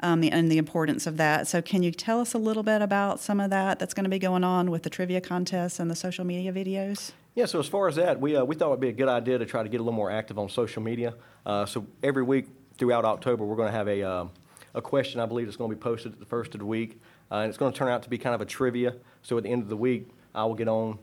um, 0.00 0.22
and 0.24 0.50
the 0.50 0.58
importance 0.58 1.06
of 1.06 1.16
that. 1.16 1.46
So, 1.48 1.62
can 1.62 1.82
you 1.82 1.90
tell 1.90 2.20
us 2.20 2.34
a 2.34 2.38
little 2.38 2.62
bit 2.62 2.82
about 2.82 3.20
some 3.20 3.40
of 3.40 3.50
that 3.50 3.78
that's 3.78 3.94
going 3.94 4.04
to 4.04 4.10
be 4.10 4.18
going 4.18 4.44
on 4.44 4.70
with 4.70 4.82
the 4.82 4.90
trivia 4.90 5.20
contests 5.20 5.80
and 5.80 5.90
the 5.90 5.96
social 5.96 6.24
media 6.24 6.52
videos? 6.52 7.12
Yeah, 7.34 7.44
so 7.44 7.60
as 7.60 7.68
far 7.68 7.86
as 7.86 7.96
that, 7.96 8.18
we, 8.18 8.34
uh, 8.34 8.44
we 8.44 8.54
thought 8.54 8.68
it 8.68 8.70
would 8.70 8.80
be 8.80 8.88
a 8.88 8.92
good 8.92 9.08
idea 9.08 9.36
to 9.36 9.44
try 9.44 9.62
to 9.62 9.68
get 9.68 9.78
a 9.78 9.82
little 9.82 9.92
more 9.92 10.10
active 10.10 10.38
on 10.38 10.48
social 10.48 10.82
media. 10.82 11.14
Uh, 11.44 11.66
so 11.66 11.86
every 12.02 12.22
week 12.22 12.46
throughout 12.78 13.04
October, 13.04 13.44
we're 13.44 13.56
going 13.56 13.68
to 13.68 13.76
have 13.76 13.88
a, 13.88 14.02
um, 14.02 14.30
a 14.74 14.80
question, 14.80 15.20
I 15.20 15.26
believe, 15.26 15.46
that's 15.46 15.58
going 15.58 15.70
to 15.70 15.76
be 15.76 15.82
posted 15.82 16.12
at 16.12 16.18
the 16.18 16.24
first 16.24 16.54
of 16.54 16.60
the 16.60 16.66
week. 16.66 16.98
Uh, 17.30 17.36
and 17.36 17.50
it's 17.50 17.58
going 17.58 17.72
to 17.72 17.78
turn 17.78 17.88
out 17.88 18.02
to 18.04 18.08
be 18.08 18.16
kind 18.16 18.34
of 18.34 18.40
a 18.40 18.46
trivia. 18.46 18.94
So 19.22 19.36
at 19.36 19.42
the 19.42 19.50
end 19.50 19.62
of 19.62 19.68
the 19.68 19.76
week, 19.76 20.08
I 20.34 20.46
will 20.46 20.54
get 20.54 20.66
on, 20.66 20.98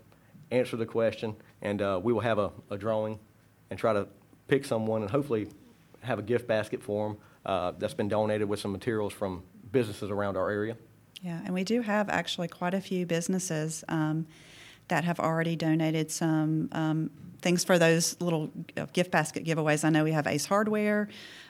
answer 0.50 0.76
the 0.76 0.88
question, 0.88 1.36
and 1.62 1.84
uh, 1.84 2.00
we 2.02 2.14
will 2.14 2.22
have 2.22 2.40
a, 2.40 2.52
a 2.72 2.80
drawing 2.80 3.20
and 3.70 3.78
try 3.78 3.94
to 3.94 4.08
pick 4.48 4.66
someone 4.66 5.04
and 5.04 5.12
hopefully 5.12 5.50
have 6.02 6.18
a 6.18 6.24
gift 6.24 6.48
basket 6.48 6.82
for 6.82 7.10
them 7.10 7.18
uh, 7.46 7.72
that's 7.78 7.94
been 7.94 8.10
donated 8.10 8.48
with 8.48 8.60
some 8.60 8.72
materials 8.72 9.14
from 9.14 9.44
businesses 9.72 10.10
around 10.10 10.38
our 10.38 10.50
area. 10.50 10.78
Yeah, 11.22 11.40
and 11.46 11.54
we 11.54 11.64
do 11.64 11.82
have 11.82 12.10
actually 12.10 12.50
quite 12.50 12.74
a 12.74 12.82
few 12.82 13.06
businesses 13.06 13.84
um, 13.88 14.28
that 14.90 15.04
have 15.06 15.20
already 15.20 15.56
donated 15.56 16.12
some 16.12 16.70
um, 16.74 17.10
things 17.42 17.64
for 17.64 17.80
those 17.80 18.20
little 18.20 18.52
uh, 18.78 18.86
gift 18.94 19.12
basket 19.12 19.46
giveaways. 19.46 19.86
I 19.86 19.90
know 19.90 20.04
we 20.04 20.12
have 20.12 20.28
Ace 20.28 20.46
Hardware, 20.46 21.08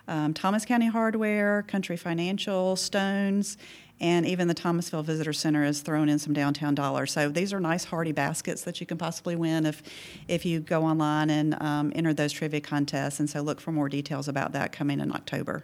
um, 0.08 0.34
Thomas 0.34 0.66
County 0.66 0.88
Hardware, 0.88 1.64
Country 1.64 1.98
Financial, 1.98 2.76
Stones, 2.76 3.58
and 4.00 4.26
even 4.26 4.48
the 4.48 4.54
Thomasville 4.54 5.04
Visitor 5.04 5.34
Center 5.34 5.64
has 5.64 5.82
thrown 5.82 6.10
in 6.10 6.20
some 6.20 6.34
downtown 6.34 6.76
dollars. 6.76 7.12
So 7.12 7.30
these 7.30 7.54
are 7.54 7.60
nice, 7.60 7.86
hearty 7.86 8.12
baskets 8.12 8.64
that 8.64 8.80
you 8.80 8.86
can 8.86 8.98
possibly 8.98 9.36
win 9.36 9.66
if 9.66 9.82
if 10.28 10.46
you 10.46 10.60
go 10.60 10.84
online 10.84 11.30
and 11.30 11.62
um, 11.62 11.92
enter 11.96 12.14
those 12.14 12.32
trivia 12.32 12.62
contests. 12.62 13.20
And 13.20 13.30
so 13.30 13.42
look 13.42 13.62
for 13.62 13.72
more 13.72 13.90
details 13.90 14.28
about 14.28 14.52
that 14.54 14.72
coming 14.72 15.00
in 15.00 15.12
October. 15.12 15.64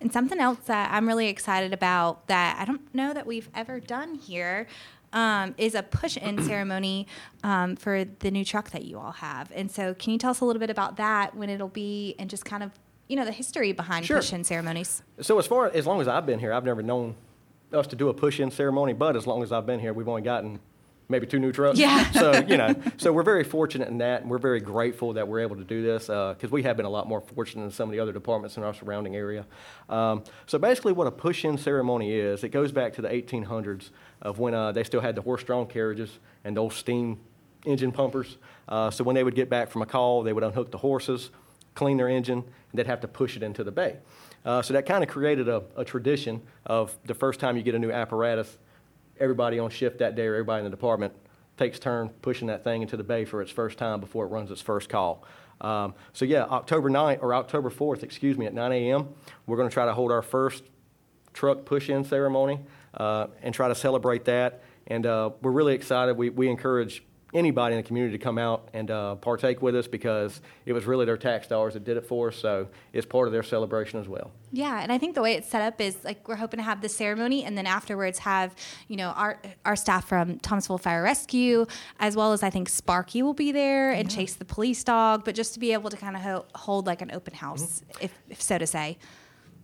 And 0.00 0.12
something 0.12 0.38
else 0.38 0.58
that 0.66 0.92
I'm 0.92 1.08
really 1.08 1.28
excited 1.28 1.72
about 1.72 2.28
that 2.28 2.56
I 2.60 2.64
don't 2.64 2.94
know 2.94 3.12
that 3.12 3.26
we've 3.26 3.48
ever 3.54 3.80
done 3.80 4.14
here 4.14 4.66
um, 5.12 5.54
is 5.58 5.74
a 5.74 5.82
push 5.82 6.16
in 6.16 6.42
ceremony 6.44 7.06
um, 7.42 7.76
for 7.76 8.04
the 8.04 8.30
new 8.30 8.44
truck 8.44 8.70
that 8.70 8.84
you 8.84 8.98
all 8.98 9.12
have. 9.12 9.50
And 9.54 9.70
so, 9.70 9.94
can 9.94 10.12
you 10.12 10.18
tell 10.18 10.30
us 10.30 10.40
a 10.40 10.44
little 10.44 10.60
bit 10.60 10.70
about 10.70 10.96
that, 10.98 11.34
when 11.34 11.50
it'll 11.50 11.68
be, 11.68 12.14
and 12.18 12.28
just 12.30 12.44
kind 12.44 12.62
of, 12.62 12.72
you 13.08 13.16
know, 13.16 13.24
the 13.24 13.32
history 13.32 13.72
behind 13.72 14.06
Sure. 14.06 14.18
push 14.18 14.32
in 14.32 14.44
ceremonies? 14.44 15.02
So 15.20 15.38
as 15.38 15.46
far 15.46 15.66
as 15.66 15.86
long 15.86 16.00
as 16.00 16.08
I've 16.08 16.26
been 16.26 16.38
here, 16.38 16.52
I've 16.52 16.64
never 16.64 16.82
known 16.82 17.14
us 17.72 17.86
to 17.88 17.96
do 17.96 18.08
a 18.08 18.14
push-in 18.14 18.50
ceremony. 18.50 18.92
But 18.92 19.16
as 19.16 19.26
long 19.26 19.42
as 19.42 19.50
I've 19.50 19.66
been 19.66 19.80
here, 19.80 19.92
we've 19.92 20.08
only 20.08 20.22
gotten 20.22 20.60
maybe 21.08 21.26
two 21.26 21.38
new 21.38 21.52
trucks. 21.52 21.78
Yeah. 21.78 22.10
so 22.12 22.32
you 22.46 22.56
know, 22.56 22.74
so 22.96 23.12
we're 23.12 23.22
very 23.22 23.44
fortunate 23.44 23.88
in 23.88 23.98
that, 23.98 24.22
and 24.22 24.30
we're 24.30 24.38
very 24.38 24.60
grateful 24.60 25.14
that 25.14 25.26
we're 25.26 25.40
able 25.40 25.56
to 25.56 25.64
do 25.64 25.82
this 25.82 26.06
because 26.06 26.50
we 26.50 26.62
have 26.62 26.76
been 26.76 26.86
a 26.86 26.90
lot 26.90 27.08
more 27.08 27.20
fortunate 27.20 27.62
than 27.62 27.70
some 27.70 27.88
of 27.88 27.92
the 27.92 28.00
other 28.00 28.12
departments 28.12 28.56
in 28.56 28.62
our 28.62 28.74
surrounding 28.74 29.16
area. 29.16 29.46
Um, 29.88 30.24
so 30.46 30.58
basically, 30.58 30.92
what 30.92 31.06
a 31.06 31.10
push-in 31.10 31.58
ceremony 31.58 32.12
is, 32.12 32.44
it 32.44 32.50
goes 32.50 32.72
back 32.72 32.92
to 32.94 33.02
the 33.02 33.08
1800s 33.08 33.90
of 34.22 34.38
when 34.38 34.54
uh, 34.54 34.72
they 34.72 34.84
still 34.84 35.00
had 35.00 35.14
the 35.14 35.22
horse-drawn 35.22 35.66
carriages 35.66 36.18
and 36.44 36.56
those 36.56 36.74
steam 36.74 37.18
engine 37.64 37.92
pumpers. 37.92 38.38
Uh, 38.68 38.90
so 38.90 39.04
when 39.04 39.14
they 39.14 39.24
would 39.24 39.34
get 39.34 39.48
back 39.48 39.70
from 39.70 39.82
a 39.82 39.86
call, 39.86 40.22
they 40.22 40.32
would 40.32 40.44
unhook 40.44 40.70
the 40.70 40.78
horses, 40.78 41.30
clean 41.74 41.96
their 41.96 42.08
engine, 42.08 42.38
and 42.38 42.78
they'd 42.78 42.86
have 42.86 43.00
to 43.00 43.08
push 43.08 43.36
it 43.36 43.42
into 43.42 43.64
the 43.64 43.72
bay. 43.72 43.96
Uh, 44.44 44.62
so 44.62 44.72
that 44.72 44.86
kind 44.86 45.02
of 45.02 45.10
created 45.10 45.48
a, 45.48 45.62
a 45.76 45.84
tradition 45.84 46.40
of 46.66 46.96
the 47.04 47.14
first 47.14 47.40
time 47.40 47.56
you 47.56 47.62
get 47.62 47.74
a 47.74 47.78
new 47.78 47.90
apparatus, 47.90 48.56
everybody 49.20 49.58
on 49.58 49.70
shift 49.70 49.98
that 49.98 50.14
day 50.14 50.26
or 50.26 50.34
everybody 50.34 50.60
in 50.60 50.64
the 50.64 50.70
department 50.70 51.12
takes 51.56 51.78
turn 51.78 52.08
pushing 52.22 52.48
that 52.48 52.64
thing 52.64 52.82
into 52.82 52.96
the 52.96 53.04
bay 53.04 53.24
for 53.24 53.42
its 53.42 53.50
first 53.50 53.78
time 53.78 54.00
before 54.00 54.24
it 54.24 54.28
runs 54.28 54.50
its 54.50 54.60
first 54.60 54.88
call. 54.88 55.24
Um, 55.60 55.94
so 56.12 56.24
yeah, 56.24 56.44
October 56.44 56.88
9th 56.88 57.22
or 57.22 57.34
October 57.34 57.70
4th, 57.70 58.02
excuse 58.02 58.38
me, 58.38 58.46
at 58.46 58.54
9 58.54 58.72
a.m., 58.72 59.08
we're 59.46 59.56
going 59.56 59.68
to 59.68 59.74
try 59.74 59.86
to 59.86 59.94
hold 59.94 60.12
our 60.12 60.22
first 60.22 60.62
truck 61.32 61.64
push-in 61.64 62.04
ceremony 62.04 62.60
uh, 62.94 63.26
and 63.42 63.54
try 63.54 63.68
to 63.68 63.74
celebrate 63.74 64.24
that. 64.26 64.62
And 64.86 65.04
uh, 65.04 65.30
we're 65.42 65.50
really 65.50 65.74
excited. 65.74 66.16
We, 66.16 66.30
we 66.30 66.48
encourage 66.48 67.02
anybody 67.34 67.74
in 67.74 67.82
the 67.82 67.86
community 67.86 68.16
to 68.16 68.22
come 68.22 68.38
out 68.38 68.68
and 68.72 68.90
uh, 68.90 69.14
partake 69.16 69.60
with 69.60 69.76
us 69.76 69.86
because 69.86 70.40
it 70.64 70.72
was 70.72 70.86
really 70.86 71.04
their 71.04 71.16
tax 71.16 71.46
dollars 71.46 71.74
that 71.74 71.84
did 71.84 71.96
it 71.96 72.06
for 72.06 72.28
us. 72.28 72.36
So 72.36 72.68
it's 72.92 73.06
part 73.06 73.28
of 73.28 73.32
their 73.32 73.42
celebration 73.42 74.00
as 74.00 74.08
well. 74.08 74.30
Yeah, 74.50 74.80
and 74.82 74.90
I 74.90 74.98
think 74.98 75.14
the 75.14 75.22
way 75.22 75.34
it's 75.34 75.48
set 75.48 75.60
up 75.60 75.80
is 75.80 75.96
like 76.04 76.26
we're 76.26 76.36
hoping 76.36 76.58
to 76.58 76.64
have 76.64 76.80
the 76.80 76.88
ceremony, 76.88 77.44
and 77.44 77.56
then 77.56 77.66
afterwards 77.66 78.18
have 78.20 78.54
you 78.88 78.96
know 78.96 79.08
our 79.10 79.38
our 79.64 79.76
staff 79.76 80.08
from 80.08 80.38
Thomasville 80.38 80.78
Fire 80.78 81.02
Rescue, 81.02 81.66
as 82.00 82.16
well 82.16 82.32
as 82.32 82.42
I 82.42 82.50
think 82.50 82.68
Sparky 82.68 83.22
will 83.22 83.34
be 83.34 83.52
there 83.52 83.90
and 83.90 84.10
Chase 84.10 84.34
the 84.34 84.44
police 84.46 84.82
dog, 84.82 85.24
but 85.24 85.34
just 85.34 85.52
to 85.54 85.60
be 85.60 85.72
able 85.72 85.90
to 85.90 85.96
kind 85.96 86.16
of 86.16 86.22
ho- 86.22 86.46
hold 86.54 86.86
like 86.86 87.02
an 87.02 87.10
open 87.12 87.34
house, 87.34 87.82
if, 88.00 88.12
if 88.30 88.40
so 88.40 88.56
to 88.58 88.66
say. 88.66 88.96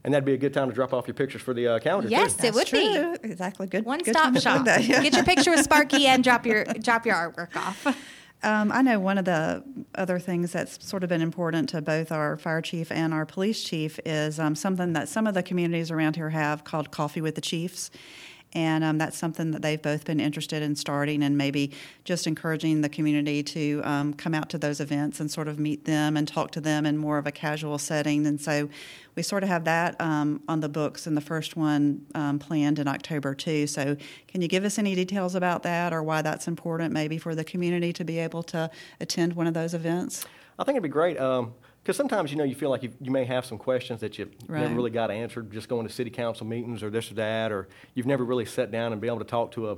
And 0.04 0.12
that'd 0.12 0.24
be 0.24 0.34
a 0.34 0.38
good 0.38 0.52
time 0.52 0.68
to 0.68 0.74
drop 0.74 0.92
off 0.92 1.08
your 1.08 1.14
pictures 1.14 1.40
for 1.42 1.54
the 1.54 1.66
uh, 1.66 1.78
calendar. 1.78 2.08
too. 2.08 2.14
Yes, 2.14 2.34
it 2.34 2.54
That's 2.54 2.54
would 2.54 2.70
be. 2.70 3.28
Exactly. 3.28 3.66
Good. 3.66 3.84
One 3.84 4.00
good 4.00 4.14
stop 4.14 4.32
time 4.32 4.40
shop. 4.40 4.64
that, 4.66 4.84
yeah. 4.84 5.02
Get 5.02 5.14
your 5.14 5.24
picture 5.24 5.50
with 5.50 5.60
Sparky 5.64 6.06
and 6.06 6.22
drop 6.22 6.44
your 6.46 6.64
drop 6.64 7.06
your 7.06 7.14
artwork 7.14 7.56
off. 7.56 7.86
Um, 8.42 8.72
I 8.72 8.82
know 8.82 9.00
one 9.00 9.16
of 9.16 9.24
the 9.24 9.64
other 9.94 10.18
things 10.18 10.52
that's 10.52 10.86
sort 10.86 11.02
of 11.02 11.08
been 11.08 11.22
important 11.22 11.70
to 11.70 11.80
both 11.80 12.12
our 12.12 12.36
fire 12.36 12.60
chief 12.60 12.92
and 12.92 13.14
our 13.14 13.24
police 13.24 13.64
chief 13.64 13.98
is 14.04 14.38
um, 14.38 14.54
something 14.54 14.92
that 14.92 15.08
some 15.08 15.26
of 15.26 15.32
the 15.32 15.42
communities 15.42 15.90
around 15.90 16.16
here 16.16 16.28
have 16.28 16.62
called 16.62 16.90
Coffee 16.90 17.22
with 17.22 17.36
the 17.36 17.40
Chiefs. 17.40 17.90
And 18.54 18.84
um, 18.84 18.98
that's 18.98 19.16
something 19.16 19.50
that 19.50 19.62
they've 19.62 19.80
both 19.80 20.04
been 20.04 20.20
interested 20.20 20.62
in 20.62 20.76
starting 20.76 21.22
and 21.22 21.36
maybe 21.36 21.72
just 22.04 22.26
encouraging 22.26 22.82
the 22.82 22.88
community 22.88 23.42
to 23.42 23.80
um, 23.84 24.14
come 24.14 24.34
out 24.34 24.48
to 24.50 24.58
those 24.58 24.80
events 24.80 25.18
and 25.20 25.30
sort 25.30 25.48
of 25.48 25.58
meet 25.58 25.84
them 25.84 26.16
and 26.16 26.28
talk 26.28 26.52
to 26.52 26.60
them 26.60 26.86
in 26.86 26.96
more 26.96 27.18
of 27.18 27.26
a 27.26 27.32
casual 27.32 27.78
setting. 27.78 28.26
And 28.26 28.40
so 28.40 28.68
we 29.16 29.22
sort 29.22 29.42
of 29.42 29.48
have 29.48 29.64
that 29.64 30.00
um, 30.00 30.42
on 30.48 30.60
the 30.60 30.68
books 30.68 31.06
and 31.06 31.16
the 31.16 31.20
first 31.20 31.56
one 31.56 32.06
um, 32.14 32.38
planned 32.38 32.78
in 32.78 32.86
October 32.86 33.34
too. 33.34 33.66
So 33.66 33.96
can 34.28 34.40
you 34.40 34.48
give 34.48 34.64
us 34.64 34.78
any 34.78 34.94
details 34.94 35.34
about 35.34 35.62
that 35.64 35.92
or 35.92 36.02
why 36.02 36.22
that's 36.22 36.46
important 36.46 36.92
maybe 36.92 37.18
for 37.18 37.34
the 37.34 37.44
community 37.44 37.92
to 37.92 38.04
be 38.04 38.18
able 38.18 38.42
to 38.44 38.70
attend 39.00 39.34
one 39.34 39.46
of 39.46 39.54
those 39.54 39.74
events? 39.74 40.26
I 40.58 40.64
think 40.64 40.76
it'd 40.76 40.82
be 40.84 40.88
great 40.88 41.18
because 41.84 41.98
sometimes 41.98 42.32
you 42.32 42.38
know 42.38 42.44
you 42.44 42.54
feel 42.54 42.70
like 42.70 42.82
you, 42.82 42.90
you 42.98 43.10
may 43.10 43.26
have 43.26 43.44
some 43.44 43.58
questions 43.58 44.00
that 44.00 44.18
you 44.18 44.30
never 44.48 44.74
really 44.74 44.90
got 44.90 45.10
answered 45.10 45.52
just 45.52 45.68
going 45.68 45.86
to 45.86 45.92
city 45.92 46.08
council 46.08 46.46
meetings 46.46 46.82
or 46.82 46.88
this 46.88 47.10
or 47.10 47.14
that, 47.14 47.52
or 47.52 47.68
you've 47.92 48.06
never 48.06 48.24
really 48.24 48.46
sat 48.46 48.70
down 48.70 48.92
and 48.92 49.02
be 49.02 49.06
able 49.06 49.18
to 49.18 49.24
talk 49.24 49.52
to 49.52 49.70
a 49.70 49.76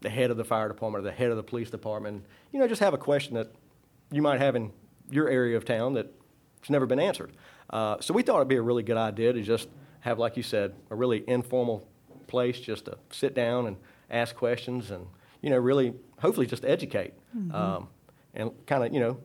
the 0.00 0.08
head 0.08 0.30
of 0.30 0.36
the 0.36 0.44
fire 0.44 0.68
department 0.68 1.04
or 1.04 1.10
the 1.10 1.14
head 1.14 1.30
of 1.30 1.36
the 1.36 1.42
police 1.42 1.68
department. 1.68 2.24
You 2.52 2.60
know, 2.60 2.68
just 2.68 2.80
have 2.80 2.94
a 2.94 2.98
question 2.98 3.34
that 3.34 3.52
you 4.10 4.22
might 4.22 4.40
have 4.40 4.56
in 4.56 4.72
your 5.10 5.28
area 5.28 5.56
of 5.56 5.64
town 5.64 5.92
that's 5.94 6.70
never 6.70 6.86
been 6.86 7.00
answered. 7.00 7.32
Uh, 7.68 7.96
so 8.00 8.14
we 8.14 8.22
thought 8.22 8.36
it'd 8.36 8.48
be 8.48 8.56
a 8.56 8.62
really 8.62 8.82
good 8.82 8.96
idea 8.96 9.32
to 9.32 9.42
just 9.42 9.68
have, 10.00 10.18
like 10.18 10.36
you 10.36 10.42
said, 10.42 10.74
a 10.88 10.94
really 10.94 11.22
informal 11.28 11.86
place 12.26 12.60
just 12.60 12.86
to 12.86 12.96
sit 13.10 13.34
down 13.34 13.66
and 13.66 13.76
ask 14.08 14.34
questions 14.36 14.90
and 14.90 15.06
you 15.40 15.50
know 15.50 15.56
really 15.56 15.92
hopefully 16.20 16.46
just 16.46 16.64
educate 16.64 17.12
um, 17.52 17.88
and 18.34 18.50
kind 18.66 18.84
of 18.84 18.92
you 18.92 19.00
know 19.00 19.18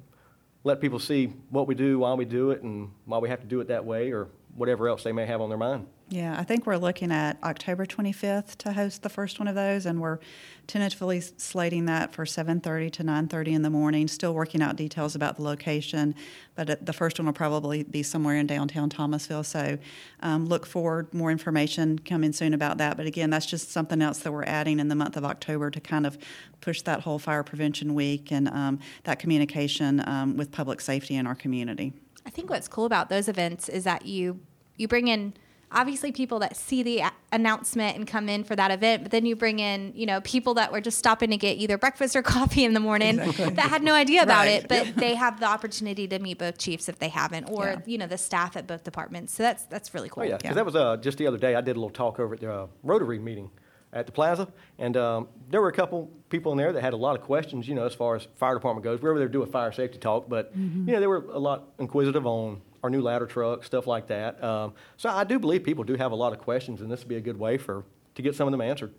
let 0.66 0.82
people 0.82 0.98
see 0.98 1.28
what 1.52 1.68
we 1.68 1.76
do, 1.76 2.00
why 2.00 2.14
we 2.16 2.26
do 2.26 2.50
it, 2.50 2.64
and 2.64 2.90
why 3.06 3.20
we 3.20 3.30
have 3.30 3.40
to 3.40 3.46
do 3.48 3.62
it 3.62 3.68
that 3.70 3.86
way, 3.86 4.12
or 4.12 4.28
whatever 4.56 4.88
else 4.88 5.04
they 5.04 5.12
may 5.12 5.26
have 5.26 5.42
on 5.42 5.50
their 5.50 5.58
mind. 5.58 5.86
Yeah, 6.08 6.36
I 6.38 6.44
think 6.44 6.68
we're 6.68 6.78
looking 6.78 7.12
at 7.12 7.38
October 7.44 7.84
25th 7.86 8.58
to 8.58 8.74
host 8.74 9.02
the 9.02 9.10
first 9.10 9.40
one 9.40 9.48
of 9.48 9.56
those, 9.56 9.88
and 9.88 10.00
we're 10.00 10.20
tentatively 10.68 11.20
slating 11.20 11.86
that 11.86 12.14
for 12.14 12.26
7:30 12.26 12.92
to 12.92 13.04
9:30 13.04 13.54
in 13.54 13.64
the 13.64 13.72
morning. 13.72 14.08
Still 14.08 14.34
working 14.34 14.62
out 14.62 14.76
details 14.76 15.16
about 15.16 15.38
the 15.38 15.42
location, 15.42 16.14
but 16.54 16.86
the 16.86 16.94
first 16.94 17.18
one 17.18 17.26
will 17.26 17.34
probably 17.34 17.84
be 17.84 18.04
somewhere 18.04 18.36
in 18.36 18.46
downtown 18.46 18.88
Thomasville. 18.88 19.44
So 19.44 19.80
um, 20.20 20.46
look 20.46 20.68
forward 20.68 21.12
more 21.12 21.32
information 21.32 21.98
coming 21.98 22.34
soon 22.34 22.54
about 22.54 22.78
that. 22.78 22.98
But 22.98 23.08
again, 23.08 23.32
that's 23.32 23.48
just 23.48 23.72
something 23.72 24.00
else 24.00 24.20
that 24.20 24.32
we're 24.32 24.44
adding 24.44 24.80
in 24.80 24.90
the 24.90 24.96
month 24.96 25.18
of 25.18 25.26
October 25.26 25.72
to 25.72 25.80
kind 25.80 26.06
of 26.06 26.20
push 26.62 26.84
that 26.84 27.02
whole 27.02 27.18
fire 27.18 27.44
prevention 27.44 27.96
week 27.96 28.32
and 28.32 28.48
um, 28.50 28.80
that 29.06 29.18
communication 29.18 30.08
um, 30.08 30.38
with 30.38 30.52
public 30.52 30.82
safety 30.82 31.16
in 31.16 31.26
our 31.26 31.36
community. 31.36 31.94
I 32.26 32.30
think 32.30 32.50
what's 32.50 32.68
cool 32.68 32.86
about 32.86 33.10
those 33.10 33.28
events 33.28 33.70
is 33.70 33.84
that 33.84 34.06
you 34.06 34.40
you 34.78 34.88
bring 34.88 35.08
in 35.08 35.34
obviously 35.72 36.12
people 36.12 36.40
that 36.40 36.56
see 36.56 36.84
the 36.84 37.00
a- 37.00 37.12
announcement 37.34 37.98
and 37.98 38.08
come 38.08 38.30
in 38.30 38.44
for 38.44 38.56
that 38.56 38.72
event, 38.72 39.04
but 39.04 39.12
then 39.12 39.26
you 39.26 39.36
bring 39.36 39.60
in 39.60 39.92
you 39.96 40.06
know 40.06 40.22
people 40.22 40.54
that 40.56 40.72
were 40.72 40.82
just 40.82 40.98
stopping 40.98 41.30
to 41.32 41.38
get 41.38 41.58
either 41.58 41.78
breakfast 41.78 42.16
or 42.16 42.22
coffee 42.38 42.64
in 42.66 42.74
the 42.74 42.80
morning 42.80 43.18
that 43.18 43.60
had 43.70 43.84
no 43.84 43.94
idea 43.94 44.22
about 44.24 44.46
Right. 44.46 44.64
it, 44.64 44.68
but 44.70 44.96
they 44.96 45.16
have 45.16 45.40
the 45.40 45.46
opportunity 45.46 46.08
to 46.08 46.20
meet 46.20 46.38
both 46.40 46.58
chiefs 46.58 46.88
if 46.90 47.00
they 47.00 47.10
haven't, 47.10 47.46
or 47.46 47.66
Yeah. 47.66 47.78
you 47.86 47.98
know 47.98 48.08
the 48.08 48.18
staff 48.18 48.56
at 48.58 48.68
both 48.68 48.84
departments. 48.84 49.34
So 49.34 49.44
that's 49.44 49.66
that's 49.66 49.94
really 49.94 50.10
cool. 50.10 50.24
Oh 50.24 50.26
yeah, 50.26 50.38
because 50.38 50.50
Yeah. 50.52 50.54
that 50.56 50.66
was 50.66 50.76
uh, 50.76 50.98
just 50.98 51.18
the 51.18 51.28
other 51.28 51.38
day. 51.38 51.56
I 51.56 51.62
did 51.62 51.76
a 51.76 51.80
little 51.80 51.90
talk 51.90 52.20
over 52.20 52.34
at 52.36 52.40
the 52.42 52.52
uh, 52.52 52.68
Rotary 52.84 53.20
meeting 53.20 53.50
at 53.96 54.06
the 54.06 54.12
Plaza, 54.12 54.48
and 54.78 54.96
um, 54.98 55.28
there 55.50 55.62
were 55.62 55.70
a 55.70 55.74
couple 55.74 56.12
people 56.30 56.52
in 56.52 56.58
there 56.58 56.74
that 56.74 56.82
had 56.82 56.94
a 56.94 56.98
lot 56.98 57.18
of 57.18 57.24
questions. 57.24 57.68
You 57.68 57.74
know, 57.74 57.86
as 57.86 57.96
far 57.96 58.16
as 58.16 58.28
fire 58.36 58.54
department 58.54 58.84
goes, 58.84 59.02
we 59.02 59.10
were 59.10 59.18
there 59.18 59.28
to 59.28 59.32
do 59.32 59.42
a 59.42 59.48
fire 59.48 59.72
safety 59.72 59.98
talk, 59.98 60.30
but 60.30 60.52
you 60.56 60.94
know, 60.94 61.00
they 61.00 61.08
were 61.08 61.26
a 61.32 61.40
lot 61.40 61.70
inquisitive 61.80 62.28
on 62.28 62.62
our 62.84 62.90
new 62.90 63.02
ladder 63.02 63.26
truck, 63.26 63.64
stuff 63.64 63.88
like 63.88 64.08
that. 64.08 64.44
Um, 64.44 64.74
so 64.98 65.10
I 65.10 65.24
do 65.24 65.40
believe 65.40 65.64
people 65.64 65.84
do 65.84 65.96
have 65.96 66.12
a 66.12 66.16
lot 66.16 66.34
of 66.34 66.40
questions, 66.40 66.82
and 66.82 66.92
this 66.92 67.00
would 67.00 67.10
be 67.10 67.16
a 67.16 67.22
good 67.22 67.40
way 67.40 67.58
for 67.58 67.84
to 68.16 68.22
get 68.22 68.36
some 68.36 68.48
of 68.48 68.52
them 68.52 68.62
answered. 68.62 68.94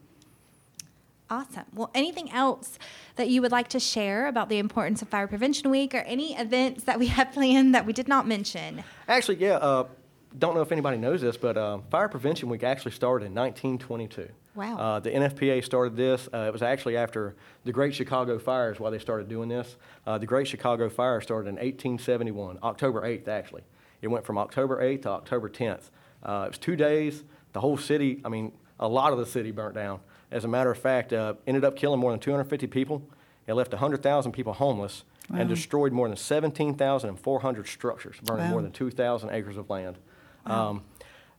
Awesome. 1.29 1.65
Well, 1.75 1.91
anything 1.95 2.31
else 2.31 2.79
that 3.17 3.29
you 3.29 3.43
would 3.43 3.51
like 3.51 3.69
to 3.69 3.81
share 3.81 4.29
about 4.29 4.49
the 4.49 4.59
importance 4.59 5.03
of 5.03 5.09
Fire 5.09 5.27
Prevention 5.27 5.71
Week 5.71 5.93
or 5.93 5.99
any 5.99 6.37
events 6.37 6.85
that 6.85 6.99
we 6.99 7.09
have 7.09 7.33
planned 7.35 7.75
that 7.75 7.85
we 7.85 7.93
did 7.93 8.09
not 8.09 8.27
mention? 8.27 8.85
Actually, 9.09 9.37
yeah. 9.37 9.57
Uh, 9.57 9.85
don't 10.39 10.55
know 10.55 10.61
if 10.61 10.71
anybody 10.73 10.99
knows 10.99 11.21
this, 11.21 11.37
but 11.37 11.57
um, 11.57 11.83
Fire 11.91 12.09
Prevention 12.09 12.49
Week 12.49 12.63
actually 12.63 12.93
started 12.93 13.27
in 13.27 13.35
1922. 13.35 14.29
Wow. 14.57 14.77
Uh, 14.79 15.01
the 15.01 15.11
NFPA 15.11 15.63
started 15.65 15.97
this. 15.97 16.29
Uh, 16.33 16.39
it 16.49 16.53
was 16.53 16.63
actually 16.63 16.97
after 16.97 17.35
the 17.65 17.73
Great 17.73 17.95
Chicago 17.95 18.39
Fires 18.39 18.81
why 18.81 18.91
they 18.91 18.99
started 18.99 19.29
doing 19.29 19.49
this. 19.49 19.77
Uh, 20.07 20.19
the 20.19 20.27
Great 20.27 20.49
Chicago 20.49 20.89
Fire 20.89 21.21
started 21.21 21.49
in 21.49 21.55
1871, 21.57 22.59
October 22.63 23.03
8th, 23.03 23.29
actually. 23.29 23.63
It 24.03 24.09
went 24.09 24.25
from 24.25 24.39
October 24.39 24.81
8th 24.83 25.03
to 25.03 25.11
October 25.11 25.49
10th. 25.49 25.91
Uh, 26.23 26.45
it 26.47 26.51
was 26.51 26.59
two 26.59 26.77
days. 26.77 27.23
The 27.53 27.61
whole 27.61 27.77
city, 27.77 28.21
I 28.25 28.29
mean, 28.29 28.53
a 28.81 28.89
lot 28.89 29.13
of 29.13 29.19
the 29.19 29.27
city 29.27 29.51
burnt 29.51 29.75
down. 29.75 30.01
As 30.31 30.45
a 30.45 30.49
matter 30.49 30.71
of 30.71 30.79
fact, 30.79 31.13
uh, 31.13 31.35
ended 31.47 31.65
up 31.65 31.77
killing 31.77 32.01
more 32.01 32.11
than 32.11 32.21
250 32.21 32.67
people. 32.67 33.03
It 33.47 33.55
left 33.55 33.73
100,000 33.73 34.33
people 34.33 34.55
homeless 34.55 35.05
and 35.33 35.49
destroyed 35.49 35.93
more 35.93 36.09
than 36.09 36.17
17,400 36.17 37.67
structures, 37.67 38.17
burning 38.23 38.47
Wow. 38.47 38.51
more 38.53 38.63
than 38.63 38.73
2,000 38.73 39.31
acres 39.31 39.57
of 39.57 39.69
land. 39.71 39.99
Um, 40.47 40.83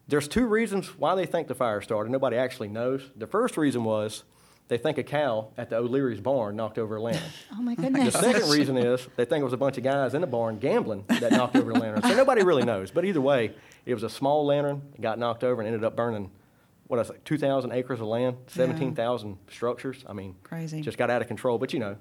there's 0.08 0.28
two 0.28 0.46
reasons 0.46 0.88
why 0.98 1.16
they 1.16 1.26
think 1.26 1.48
the 1.48 1.56
fire 1.56 1.82
started. 1.82 2.12
Nobody 2.12 2.38
actually 2.38 2.70
knows. 2.70 3.10
The 3.16 3.28
first 3.28 3.58
reason 3.58 3.84
was 3.84 4.24
they 4.68 4.78
think 4.78 4.98
a 4.98 5.04
cow 5.04 5.50
at 5.58 5.70
the 5.70 5.78
O'Leary's 5.78 6.20
barn 6.20 6.56
knocked 6.56 6.78
over 6.78 6.96
a 6.98 7.02
lantern. 7.02 7.24
Oh 7.54 7.62
my 7.62 7.76
goodness. 7.76 8.14
The 8.14 8.22
second 8.22 8.50
reason 8.50 8.78
is 8.78 9.08
they 9.16 9.26
think 9.26 9.42
it 9.42 9.46
was 9.46 9.54
a 9.54 9.58
bunch 9.58 9.78
of 9.78 9.84
guys 9.84 10.14
in 10.14 10.22
the 10.22 10.28
barn 10.28 10.60
gambling 10.60 11.06
that 11.08 11.32
knocked 11.32 11.56
over 11.56 11.74
the 11.74 11.80
lantern. 11.80 12.04
So 12.04 12.16
nobody 12.16 12.44
really 12.44 12.64
knows. 12.64 12.92
But 12.92 13.04
either 13.06 13.22
way, 13.22 13.54
it 13.86 13.94
was 13.94 14.04
a 14.04 14.10
small 14.10 14.46
lantern, 14.46 14.82
it 14.94 15.02
got 15.02 15.18
knocked 15.18 15.44
over 15.44 15.62
and 15.62 15.68
ended 15.68 15.84
up 15.84 15.96
burning, 15.96 16.30
what 16.88 17.00
I 17.00 17.04
say, 17.04 17.16
2,000 17.26 17.72
acres 17.72 18.00
of 18.00 18.08
land, 18.08 18.38
17,000 18.48 19.38
structures. 19.50 20.04
I 20.08 20.14
mean, 20.14 20.36
Crazy. 20.44 20.82
just 20.82 20.98
got 20.98 21.10
out 21.10 21.22
of 21.22 21.28
control. 21.28 21.58
But 21.58 21.74
you 21.74 21.80
know, 21.80 21.98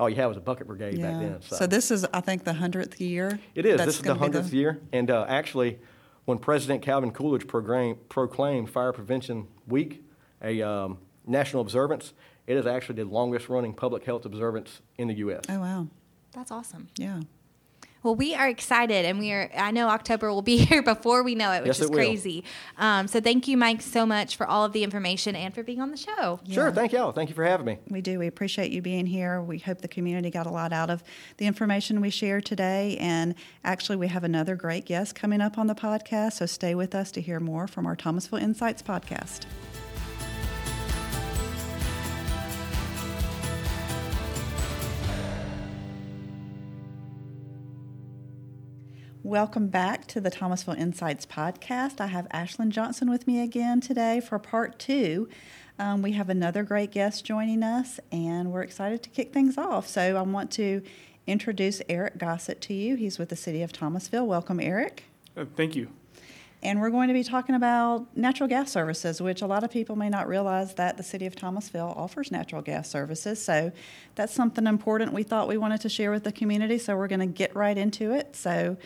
all 0.00 0.08
you 0.08 0.16
had 0.16 0.26
was 0.26 0.36
a 0.36 0.40
bucket 0.40 0.66
brigade 0.66 1.00
back 1.00 1.20
then. 1.20 1.40
So. 1.42 1.66
this 1.66 1.90
is, 1.90 2.06
I 2.12 2.20
think, 2.20 2.44
the 2.44 2.54
hundredth 2.54 3.00
year. 3.00 3.38
It 3.54 3.66
is. 3.66 3.78
That's 3.78 3.86
this 3.86 3.96
is 3.96 4.02
the 4.02 4.14
hundredth 4.14 4.52
year, 4.52 4.80
and 4.92 5.10
uh, 5.10 5.26
actually, 5.28 5.78
when 6.28 6.36
President 6.38 6.82
Calvin 6.82 7.10
Coolidge 7.10 7.46
proclaimed 7.48 8.68
Fire 8.68 8.92
Prevention 8.92 9.48
Week 9.66 10.04
a 10.42 10.60
um, 10.60 10.98
national 11.26 11.62
observance, 11.62 12.12
it 12.46 12.54
is 12.58 12.66
actually 12.66 12.96
the 12.96 13.08
longest-running 13.08 13.72
public 13.72 14.04
health 14.04 14.26
observance 14.26 14.82
in 14.98 15.08
the 15.08 15.14
U.S. 15.14 15.44
Oh 15.48 15.58
wow, 15.58 15.86
That's 16.32 16.50
awesome. 16.50 16.88
yeah. 16.98 17.20
Well, 18.02 18.14
we 18.14 18.34
are 18.34 18.48
excited, 18.48 19.04
and 19.04 19.18
we 19.18 19.32
are. 19.32 19.50
I 19.56 19.70
know 19.70 19.88
October 19.88 20.32
will 20.32 20.42
be 20.42 20.56
here 20.64 20.82
before 20.82 21.22
we 21.22 21.34
know 21.34 21.52
it, 21.52 21.60
which 21.62 21.66
Yes, 21.68 21.80
is 21.80 21.90
it 21.90 21.92
crazy. 21.92 22.44
Um, 22.76 23.08
so, 23.08 23.20
thank 23.20 23.48
you, 23.48 23.56
Mike, 23.56 23.82
so 23.82 24.06
much 24.06 24.36
for 24.36 24.46
all 24.46 24.64
of 24.64 24.72
the 24.72 24.84
information 24.84 25.34
and 25.34 25.54
for 25.54 25.62
being 25.62 25.80
on 25.80 25.90
the 25.90 25.96
show. 25.96 26.40
Sure. 26.48 26.70
Thank 26.70 26.92
y'all. 26.92 27.12
Thank 27.12 27.28
you 27.28 27.34
for 27.34 27.44
having 27.44 27.66
me. 27.66 27.78
We 27.88 28.00
do. 28.00 28.18
We 28.18 28.26
appreciate 28.26 28.70
you 28.70 28.82
being 28.82 29.06
here. 29.06 29.42
We 29.42 29.58
hope 29.58 29.80
the 29.80 29.88
community 29.88 30.30
got 30.30 30.46
a 30.46 30.50
lot 30.50 30.72
out 30.72 30.90
of 30.90 31.02
the 31.38 31.46
information 31.46 32.00
we 32.00 32.10
shared 32.10 32.44
today. 32.44 32.96
And 33.00 33.34
actually, 33.64 33.96
we 33.96 34.08
have 34.08 34.24
another 34.24 34.54
great 34.54 34.84
guest 34.86 35.14
coming 35.14 35.40
up 35.40 35.58
on 35.58 35.66
the 35.66 35.74
podcast. 35.74 36.34
So 36.34 36.46
stay 36.46 36.74
with 36.74 36.94
us 36.94 37.10
to 37.12 37.20
hear 37.20 37.40
more 37.40 37.66
from 37.66 37.86
our 37.86 37.96
Thomasville 37.96 38.38
Insights 38.38 38.82
podcast. 38.82 39.44
Welcome 49.28 49.68
back 49.68 50.06
to 50.06 50.22
the 50.22 50.30
Thomasville 50.30 50.76
Insights 50.76 51.26
podcast. 51.26 52.00
I 52.00 52.06
have 52.06 52.26
Ashlyn 52.30 52.70
Johnson 52.70 53.10
with 53.10 53.26
me 53.26 53.42
again 53.42 53.78
today 53.82 54.20
for 54.20 54.38
part 54.38 54.78
two. 54.78 55.28
Um, 55.78 56.00
we 56.00 56.12
have 56.12 56.30
another 56.30 56.62
great 56.62 56.92
guest 56.92 57.26
joining 57.26 57.62
us, 57.62 58.00
and 58.10 58.50
we're 58.50 58.62
excited 58.62 59.02
to 59.02 59.10
kick 59.10 59.34
things 59.34 59.58
off. 59.58 59.86
So, 59.86 60.16
I 60.16 60.22
want 60.22 60.50
to 60.52 60.80
introduce 61.26 61.82
Eric 61.90 62.16
Gossett 62.16 62.62
to 62.62 62.72
you. 62.72 62.94
He's 62.94 63.18
with 63.18 63.28
the 63.28 63.36
City 63.36 63.60
of 63.60 63.70
Thomasville. 63.70 64.26
Welcome, 64.26 64.60
Eric. 64.60 65.04
Uh, 65.36 65.44
Thank 65.54 65.76
you. 65.76 65.90
And 66.62 66.80
we're 66.80 66.88
going 66.88 67.08
to 67.08 67.14
be 67.14 67.22
talking 67.22 67.54
about 67.54 68.06
natural 68.16 68.48
gas 68.48 68.72
services, 68.72 69.20
which 69.20 69.42
a 69.42 69.46
lot 69.46 69.62
of 69.62 69.70
people 69.70 69.94
may 69.94 70.08
not 70.08 70.26
realize 70.26 70.72
that 70.76 70.96
the 70.96 71.02
City 71.02 71.26
of 71.26 71.36
Thomasville 71.36 71.92
offers 71.98 72.32
natural 72.32 72.62
gas 72.62 72.88
services. 72.88 73.44
So 73.44 73.72
that's 74.14 74.32
something 74.32 74.66
important 74.66 75.12
we 75.12 75.22
thought 75.22 75.48
we 75.48 75.58
wanted 75.58 75.82
to 75.82 75.90
share 75.90 76.10
with 76.10 76.24
the 76.24 76.32
community. 76.32 76.78
So 76.78 76.96
we're 76.96 77.08
going 77.08 77.20
to 77.20 77.26
get 77.26 77.54
right 77.54 77.76
into 77.76 78.14
it. 78.14 78.34
So, 78.34 78.78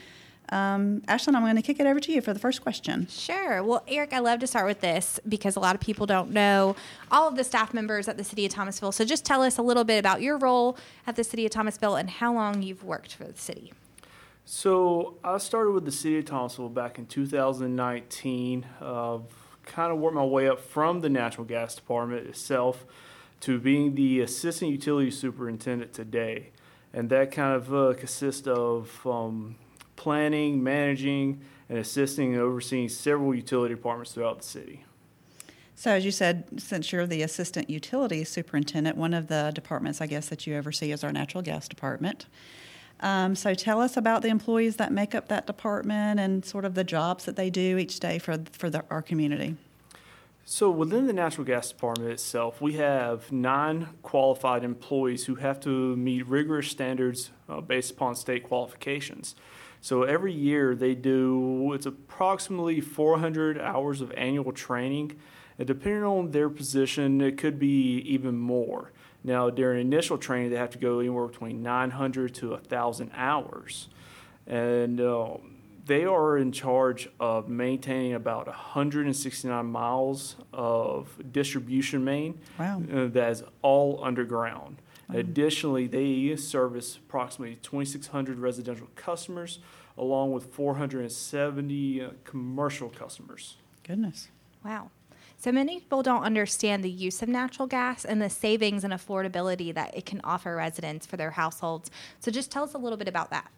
um, 0.52 1.00
Ashlyn, 1.08 1.34
I'm 1.34 1.42
going 1.42 1.56
to 1.56 1.62
kick 1.62 1.80
it 1.80 1.86
over 1.86 1.98
to 1.98 2.12
you 2.12 2.20
for 2.20 2.32
the 2.32 2.38
first 2.38 2.62
question. 2.62 3.06
Sure. 3.08 3.62
Well, 3.62 3.82
Eric, 3.88 4.12
I 4.12 4.18
love 4.18 4.40
to 4.40 4.46
start 4.46 4.66
with 4.66 4.80
this 4.80 5.18
because 5.28 5.56
a 5.56 5.60
lot 5.60 5.74
of 5.74 5.80
people 5.80 6.06
don't 6.06 6.30
know 6.30 6.76
all 7.10 7.26
of 7.26 7.36
the 7.36 7.44
staff 7.44 7.72
members 7.72 8.06
at 8.06 8.16
the 8.16 8.24
City 8.24 8.46
of 8.46 8.52
Thomasville. 8.52 8.92
So, 8.92 9.04
just 9.04 9.24
tell 9.24 9.42
us 9.42 9.58
a 9.58 9.62
little 9.62 9.84
bit 9.84 9.98
about 9.98 10.22
your 10.22 10.38
role 10.38 10.76
at 11.06 11.16
the 11.16 11.24
City 11.24 11.46
of 11.46 11.50
Thomasville 11.50 11.96
and 11.96 12.10
how 12.10 12.34
long 12.34 12.62
you've 12.62 12.84
worked 12.84 13.14
for 13.14 13.24
the 13.24 13.38
city. 13.38 13.72
So 14.44 15.18
I 15.22 15.38
started 15.38 15.70
with 15.70 15.84
the 15.84 15.92
city 15.92 16.18
of 16.18 16.24
Thomasville 16.24 16.68
back 16.68 16.98
in 16.98 17.06
2019. 17.06 18.66
Uh, 18.80 19.18
kind 19.64 19.92
of 19.92 19.98
worked 19.98 20.16
my 20.16 20.24
way 20.24 20.48
up 20.48 20.60
from 20.60 21.00
the 21.00 21.08
natural 21.08 21.46
gas 21.46 21.76
department 21.76 22.26
itself 22.26 22.84
to 23.40 23.58
being 23.58 23.94
the 23.94 24.20
assistant 24.20 24.70
utility 24.70 25.10
superintendent 25.10 25.92
today, 25.92 26.50
and 26.92 27.08
that 27.10 27.30
kind 27.30 27.54
of 27.54 27.74
uh, 27.74 27.94
consists 27.96 28.46
of 28.46 29.00
um, 29.06 29.56
planning, 30.02 30.60
managing, 30.64 31.40
and 31.68 31.78
assisting 31.78 32.32
and 32.32 32.42
overseeing 32.42 32.88
several 32.88 33.32
utility 33.32 33.72
departments 33.72 34.12
throughout 34.12 34.38
the 34.38 34.44
city. 34.44 34.84
So, 35.76 35.92
as 35.92 36.04
you 36.04 36.10
said, 36.10 36.60
since 36.60 36.90
you're 36.90 37.06
the 37.06 37.22
assistant 37.22 37.70
utility 37.70 38.24
superintendent, 38.24 38.96
one 38.96 39.14
of 39.14 39.28
the 39.28 39.52
departments 39.54 40.00
I 40.00 40.08
guess 40.08 40.28
that 40.28 40.44
you 40.44 40.56
oversee 40.56 40.90
is 40.90 41.04
our 41.04 41.12
natural 41.12 41.40
gas 41.40 41.68
department. 41.68 42.26
Um, 42.98 43.36
so, 43.36 43.54
tell 43.54 43.80
us 43.80 43.96
about 43.96 44.22
the 44.22 44.28
employees 44.28 44.74
that 44.76 44.90
make 44.90 45.14
up 45.14 45.28
that 45.28 45.46
department 45.46 46.18
and 46.18 46.44
sort 46.44 46.64
of 46.64 46.74
the 46.74 46.82
jobs 46.82 47.24
that 47.26 47.36
they 47.36 47.48
do 47.48 47.78
each 47.78 48.00
day 48.00 48.18
for 48.18 48.38
for 48.50 48.70
the, 48.70 48.84
our 48.90 49.02
community. 49.02 49.54
So, 50.44 50.68
within 50.68 51.06
the 51.06 51.12
natural 51.12 51.44
gas 51.44 51.68
department 51.68 52.10
itself, 52.10 52.60
we 52.60 52.72
have 52.72 53.30
nine 53.30 53.90
qualified 54.02 54.64
employees 54.64 55.26
who 55.26 55.36
have 55.36 55.60
to 55.60 55.94
meet 55.94 56.26
rigorous 56.26 56.68
standards 56.68 57.30
uh, 57.48 57.60
based 57.60 57.92
upon 57.92 58.16
state 58.16 58.42
qualifications. 58.42 59.36
So, 59.82 60.04
every 60.04 60.32
year 60.32 60.74
they 60.74 60.94
do, 60.94 61.74
it's 61.74 61.84
approximately 61.84 62.80
400 62.80 63.60
hours 63.60 64.00
of 64.00 64.10
annual 64.12 64.52
training 64.52 65.18
and 65.58 65.66
depending 65.66 66.04
on 66.04 66.30
their 66.30 66.48
position, 66.48 67.20
it 67.20 67.38
could 67.38 67.58
be 67.58 67.98
even 67.98 68.36
more. 68.36 68.90
Now, 69.24 69.50
during 69.50 69.80
initial 69.80 70.18
training, 70.18 70.50
they 70.50 70.56
have 70.56 70.70
to 70.70 70.78
go 70.78 70.98
anywhere 70.98 71.28
between 71.28 71.62
900 71.62 72.34
to 72.36 72.50
1,000 72.50 73.10
hours. 73.14 73.88
And 74.46 75.00
uh, 75.00 75.36
they 75.86 76.04
are 76.04 76.36
in 76.36 76.50
charge 76.50 77.08
of 77.20 77.48
maintaining 77.48 78.14
about 78.14 78.48
169 78.48 79.66
miles 79.66 80.36
of 80.52 81.16
distribution 81.30 82.02
main 82.02 82.40
wow. 82.58 82.82
uh, 82.92 83.06
that 83.06 83.30
is 83.30 83.44
all 83.62 84.02
underground. 84.02 84.81
Wow. 85.12 85.18
Additionally, 85.20 85.86
they 85.86 86.36
service 86.36 86.96
approximately 86.96 87.56
2,600 87.56 88.38
residential 88.38 88.88
customers 88.94 89.58
along 89.98 90.32
with 90.32 90.46
470 90.46 92.00
uh, 92.00 92.10
commercial 92.24 92.88
customers. 92.88 93.56
Goodness. 93.82 94.28
Wow. 94.64 94.90
So 95.38 95.50
many 95.50 95.80
people 95.80 96.02
don't 96.02 96.22
understand 96.22 96.84
the 96.84 96.90
use 96.90 97.20
of 97.20 97.28
natural 97.28 97.66
gas 97.66 98.04
and 98.04 98.22
the 98.22 98.30
savings 98.30 98.84
and 98.84 98.92
affordability 98.92 99.74
that 99.74 99.96
it 99.96 100.06
can 100.06 100.20
offer 100.22 100.54
residents 100.54 101.04
for 101.04 101.16
their 101.16 101.32
households. 101.32 101.90
So 102.20 102.30
just 102.30 102.50
tell 102.50 102.62
us 102.62 102.74
a 102.74 102.78
little 102.78 102.96
bit 102.96 103.08
about 103.08 103.30
that. 103.30 103.50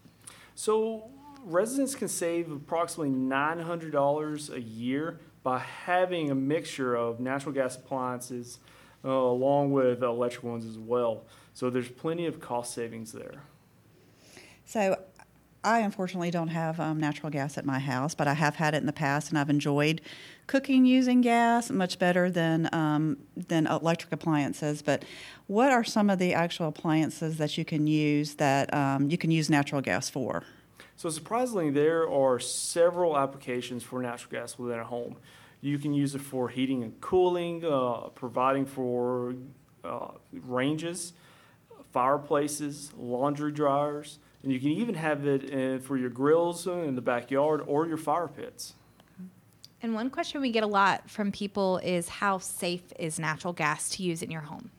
So 0.55 1.09
residents 1.43 1.93
can 1.93 2.07
save 2.07 2.51
approximately 2.51 3.15
$900 3.15 4.53
a 4.53 4.61
year 4.61 5.19
by 5.43 5.59
having 5.59 6.31
a 6.31 6.35
mixture 6.35 6.95
of 6.95 7.19
natural 7.19 7.53
gas 7.53 7.75
appliances 7.75 8.57
uh, 9.05 9.09
along 9.09 9.71
with 9.71 10.03
electric 10.03 10.43
ones 10.43 10.65
as 10.65 10.77
well. 10.77 11.25
So 11.53 11.69
there's 11.69 11.89
plenty 11.89 12.25
of 12.25 12.39
cost 12.39 12.73
savings 12.73 13.11
there. 13.11 13.43
So 14.65 14.97
I 15.65 15.79
unfortunately 15.79 16.29
don't 16.29 16.49
have 16.49 16.79
um, 16.79 16.99
natural 16.99 17.31
gas 17.31 17.57
at 17.57 17.65
my 17.65 17.79
house, 17.79 18.13
but 18.13 18.27
I 18.27 18.33
have 18.33 18.55
had 18.55 18.75
it 18.75 18.77
in 18.77 18.85
the 18.85 18.93
past, 18.93 19.29
and 19.29 19.37
I've 19.37 19.49
enjoyed 19.49 19.99
cooking 20.45 20.85
using 20.85 21.21
gas 21.21 21.71
much 21.71 21.97
better 21.97 22.29
than 22.29 22.69
um, 22.71 23.17
than 23.35 23.65
electric 23.65 24.11
appliances. 24.11 24.83
But 24.83 25.03
what 25.47 25.71
are 25.71 25.83
some 25.83 26.11
of 26.11 26.19
the 26.19 26.33
actual 26.35 26.67
appliances 26.67 27.37
that 27.37 27.57
you 27.57 27.65
can 27.65 27.87
use 27.87 28.35
that 28.35 28.71
um, 28.73 29.09
you 29.09 29.17
can 29.17 29.31
use 29.31 29.49
natural 29.49 29.81
gas 29.81 30.07
for? 30.07 30.43
So 30.97 31.09
surprisingly, 31.09 31.71
there 31.71 32.07
are 32.09 32.39
several 32.39 33.17
applications 33.17 33.81
for 33.81 34.01
natural 34.01 34.31
gas 34.31 34.59
within 34.59 34.79
a 34.79 34.85
home. 34.85 35.17
You 35.65 35.79
can 35.79 35.93
use 35.93 36.13
it 36.15 36.21
for 36.21 36.49
heating 36.49 36.83
and 36.83 36.99
cooling, 37.01 37.65
uh, 37.65 38.09
providing 38.13 38.65
for 38.65 39.35
uh, 39.83 40.09
ranges, 40.31 41.13
fireplaces, 41.91 42.91
laundry 42.97 43.51
dryers 43.51 44.19
and 44.45 44.53
you 44.53 44.59
can 44.59 44.69
even 44.69 44.93
have 44.93 45.25
it 45.25 45.45
in, 45.45 45.79
for 45.79 45.97
your 45.97 46.11
grills 46.11 46.67
in 46.67 46.93
the 46.93 47.01
backyard 47.01 47.63
or 47.65 47.87
your 47.87 47.97
fire 47.97 48.27
pits. 48.27 48.75
And 49.81 49.95
one 49.95 50.11
question 50.11 50.39
we 50.39 50.51
get 50.51 50.63
a 50.63 50.67
lot 50.67 51.09
from 51.09 51.31
people 51.31 51.79
is 51.79 52.07
how 52.07 52.37
safe 52.37 52.83
is 52.99 53.17
natural 53.17 53.53
gas 53.53 53.89
to 53.89 54.03
use 54.03 54.21
in 54.21 54.29
your 54.29 54.41
home? 54.41 54.69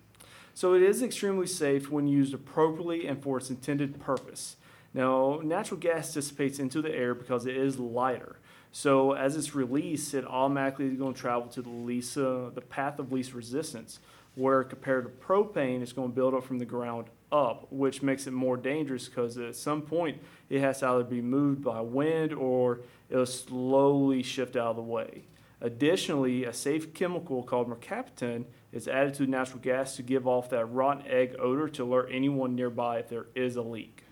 So 0.54 0.74
it 0.74 0.82
is 0.82 1.02
extremely 1.02 1.48
safe 1.48 1.90
when 1.90 2.06
used 2.06 2.32
appropriately 2.32 3.08
and 3.08 3.20
for 3.20 3.38
its 3.38 3.50
intended 3.50 4.00
purpose. 4.00 4.56
Now, 4.94 5.40
natural 5.42 5.80
gas 5.80 6.14
dissipates 6.14 6.60
into 6.60 6.80
the 6.80 6.94
air 6.94 7.14
because 7.14 7.44
it 7.44 7.56
is 7.56 7.76
lighter. 7.76 8.36
So 8.72 9.12
as 9.12 9.36
it's 9.36 9.54
released, 9.54 10.14
it 10.14 10.26
automatically 10.26 10.86
is 10.86 10.98
going 10.98 11.14
to 11.14 11.20
travel 11.20 11.48
to 11.48 11.62
the 11.62 11.70
least, 11.70 12.14
the 12.14 12.62
path 12.68 12.98
of 12.98 13.12
least 13.12 13.32
resistance, 13.32 14.00
where 14.34 14.62
compared 14.64 15.04
to 15.04 15.26
propane, 15.26 15.82
it's 15.82 15.92
going 15.92 16.10
to 16.10 16.14
build 16.14 16.34
up 16.34 16.44
from 16.44 16.58
the 16.58 16.64
ground 16.64 17.06
up, 17.32 17.66
which 17.70 18.02
makes 18.02 18.26
it 18.26 18.32
more 18.32 18.56
dangerous 18.56 19.08
because 19.08 19.36
at 19.38 19.56
some 19.56 19.82
point 19.82 20.20
it 20.48 20.60
has 20.60 20.80
to 20.80 20.88
either 20.88 21.04
be 21.04 21.20
moved 21.20 21.64
by 21.64 21.80
wind 21.80 22.32
or 22.32 22.80
it'll 23.08 23.26
slowly 23.26 24.22
shift 24.22 24.56
out 24.56 24.68
of 24.68 24.76
the 24.76 24.82
way. 24.82 25.24
Additionally, 25.60 26.44
a 26.44 26.52
safe 26.52 26.92
chemical 26.92 27.42
called 27.42 27.68
mercaptan 27.68 28.44
is 28.72 28.86
added 28.86 29.14
to 29.14 29.26
natural 29.26 29.58
gas 29.58 29.96
to 29.96 30.02
give 30.02 30.26
off 30.28 30.50
that 30.50 30.66
rotten 30.66 31.06
egg 31.06 31.34
odor 31.38 31.68
to 31.68 31.84
alert 31.84 32.08
anyone 32.12 32.54
nearby 32.54 32.98
if 32.98 33.08
there 33.08 33.26
is 33.34 33.56
a 33.56 33.62
leak. 33.62 34.04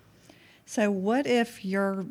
So, 0.64 0.90
what 0.90 1.26
if 1.26 1.62
your 1.64 2.06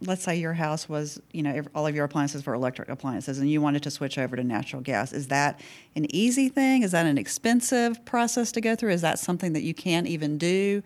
let's 0.00 0.22
say 0.22 0.36
your 0.36 0.52
house 0.52 0.88
was, 0.88 1.20
you 1.32 1.42
know, 1.42 1.62
all 1.74 1.86
of 1.86 1.94
your 1.94 2.04
appliances 2.04 2.46
were 2.46 2.54
electric 2.54 2.88
appliances 2.88 3.38
and 3.38 3.50
you 3.50 3.60
wanted 3.60 3.82
to 3.82 3.90
switch 3.90 4.16
over 4.16 4.36
to 4.36 4.44
natural 4.44 4.80
gas. 4.80 5.12
Is 5.12 5.28
that 5.28 5.60
an 5.96 6.06
easy 6.14 6.48
thing? 6.48 6.82
Is 6.82 6.92
that 6.92 7.06
an 7.06 7.18
expensive 7.18 8.04
process 8.04 8.52
to 8.52 8.60
go 8.60 8.76
through? 8.76 8.92
Is 8.92 9.02
that 9.02 9.18
something 9.18 9.54
that 9.54 9.62
you 9.62 9.74
can't 9.74 10.06
even 10.06 10.38
do? 10.38 10.82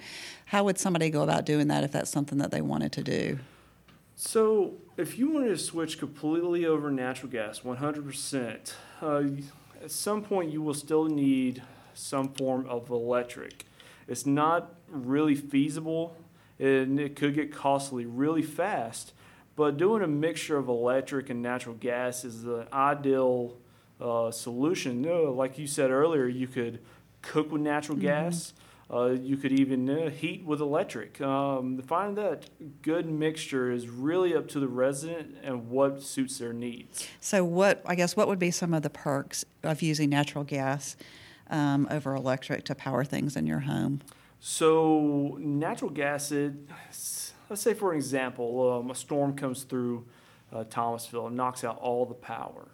How 0.46 0.64
would 0.64 0.79
somebody 0.79 1.11
go 1.11 1.22
about 1.22 1.44
doing 1.44 1.68
that 1.68 1.85
if 1.85 1.92
that's 1.92 2.11
something 2.11 2.38
that 2.38 2.51
they 2.51 2.62
wanted 2.62 2.92
to 2.92 3.03
do? 3.03 3.38
So, 4.16 4.75
if 4.96 5.18
you 5.18 5.31
wanted 5.31 5.48
to 5.48 5.59
switch 5.59 5.98
completely 5.98 6.64
over 6.64 6.90
natural 6.90 7.31
gas, 7.31 7.61
100%, 7.61 8.75
uh, 9.01 9.22
at 9.83 9.90
some 9.90 10.22
point 10.22 10.53
you 10.53 10.62
will 10.62 10.75
still 10.75 11.07
need 11.07 11.62
some 11.92 12.29
form 12.29 12.66
of 12.68 12.88
electric. 12.88 13.66
It's 14.07 14.27
not 14.27 14.75
really 14.88 15.35
feasible 15.35 16.16
and 16.62 17.01
it 17.01 17.16
could 17.16 17.35
get 17.35 17.53
costly 17.53 18.07
really 18.07 18.42
fast. 18.42 19.12
But 19.57 19.77
doing 19.77 20.03
a 20.03 20.07
mixture 20.07 20.57
of 20.57 20.68
electric 20.68 21.29
and 21.29 21.42
natural 21.42 21.75
gas 21.75 22.25
is 22.25 22.42
the 22.42 22.66
ideal 22.72 23.59
uh, 24.01 24.31
solution. 24.31 25.03
No, 25.03 25.25
like 25.33 25.59
you 25.59 25.66
said 25.66 25.90
earlier, 25.90 26.27
you 26.27 26.46
could 26.46 26.81
cook 27.20 27.53
with 27.53 27.61
natural 27.61 27.98
mm-hmm. 27.98 28.07
gas. 28.07 28.55
Uh, 28.90 29.07
you 29.07 29.37
could 29.37 29.53
even 29.53 29.88
uh, 29.88 30.11
heat 30.11 30.44
with 30.44 30.61
electric. 30.61 31.20
Um, 31.20 31.79
find 31.79 32.16
that 32.18 32.51
good 32.83 33.09
mixture 33.09 33.70
is 33.70 33.88
really 33.88 34.35
up 34.35 34.48
to 34.48 34.61
the 34.61 34.68
resident 34.68 35.37
and 35.42 35.70
what 35.70 36.03
suits 36.03 36.38
their 36.38 36.53
needs. 36.53 37.09
So, 37.20 37.42
what 37.42 37.83
I 37.87 37.94
guess 37.94 38.16
what 38.16 38.29
would 38.29 38.38
be 38.38 38.51
some 38.51 38.75
of 38.75 38.83
the 38.83 38.90
perks 38.90 39.44
of 39.62 39.81
using 39.81 40.11
natural 40.11 40.44
gas 40.44 40.96
um, 41.48 41.88
over 41.90 42.14
electric 42.14 42.64
to 42.66 42.75
power 42.75 43.03
things 43.03 43.35
in 43.35 43.46
your 43.46 43.61
home? 43.61 44.03
So 44.44 45.38
natural 45.40 45.92
gas, 45.92 46.33
it, 46.33 46.55
let's 47.48 47.62
say 47.62 47.74
for 47.74 47.94
example, 47.94 48.72
um, 48.72 48.90
a 48.90 48.94
storm 48.96 49.37
comes 49.37 49.62
through 49.62 50.05
uh, 50.52 50.64
Thomasville 50.64 51.28
and 51.28 51.37
knocks 51.37 51.62
out 51.62 51.78
all 51.78 52.05
the 52.07 52.14
power. 52.14 52.66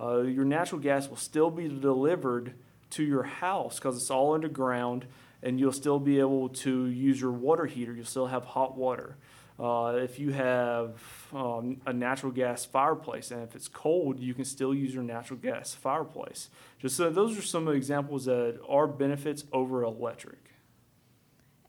Uh, 0.00 0.22
your 0.22 0.46
natural 0.46 0.80
gas 0.80 1.10
will 1.10 1.18
still 1.18 1.50
be 1.50 1.68
delivered 1.68 2.54
to 2.92 3.02
your 3.02 3.24
house 3.24 3.78
because 3.78 3.98
it's 3.98 4.10
all 4.10 4.32
underground, 4.32 5.04
and 5.42 5.60
you'll 5.60 5.70
still 5.70 5.98
be 5.98 6.18
able 6.18 6.48
to 6.48 6.86
use 6.86 7.20
your 7.20 7.30
water 7.30 7.66
heater. 7.66 7.92
You'll 7.92 8.06
still 8.06 8.28
have 8.28 8.46
hot 8.46 8.78
water. 8.78 9.16
Uh, 9.60 9.98
if 9.98 10.18
you 10.18 10.32
have 10.32 10.94
um, 11.34 11.82
a 11.84 11.92
natural 11.92 12.32
gas 12.32 12.64
fireplace 12.64 13.30
and 13.30 13.42
if 13.42 13.54
it's 13.54 13.68
cold, 13.68 14.18
you 14.18 14.32
can 14.32 14.46
still 14.46 14.74
use 14.74 14.94
your 14.94 15.04
natural 15.04 15.38
gas 15.38 15.74
fireplace. 15.74 16.48
Just 16.78 16.96
so 16.96 17.10
those 17.10 17.36
are 17.36 17.42
some 17.42 17.68
examples 17.68 18.24
that 18.24 18.58
are 18.66 18.86
benefits 18.86 19.44
over 19.52 19.82
electric. 19.82 20.51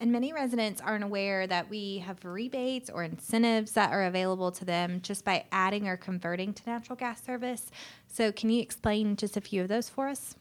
And 0.03 0.11
many 0.11 0.33
residents 0.33 0.81
aren't 0.81 1.05
aware 1.05 1.47
that 1.47 1.69
we 1.69 1.99
have 1.99 2.25
rebates 2.25 2.89
or 2.89 3.03
incentives 3.03 3.71
that 3.71 3.93
are 3.93 4.03
available 4.03 4.51
to 4.51 4.65
them 4.65 4.99
just 5.01 5.23
by 5.23 5.45
adding 5.49 5.87
or 5.87 5.95
converting 5.95 6.53
to 6.55 6.63
natural 6.69 6.97
gas 6.97 7.23
service. 7.23 7.71
So, 8.09 8.33
can 8.33 8.49
you 8.49 8.61
explain 8.61 9.15
just 9.15 9.37
a 9.37 9.41
few 9.41 9.61
of 9.61 9.69
those 9.69 9.87
for 9.87 10.09
us? 10.09 10.35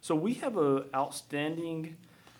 So, 0.00 0.14
we 0.14 0.34
have 0.34 0.56
an 0.56 0.84
outstanding 0.94 1.96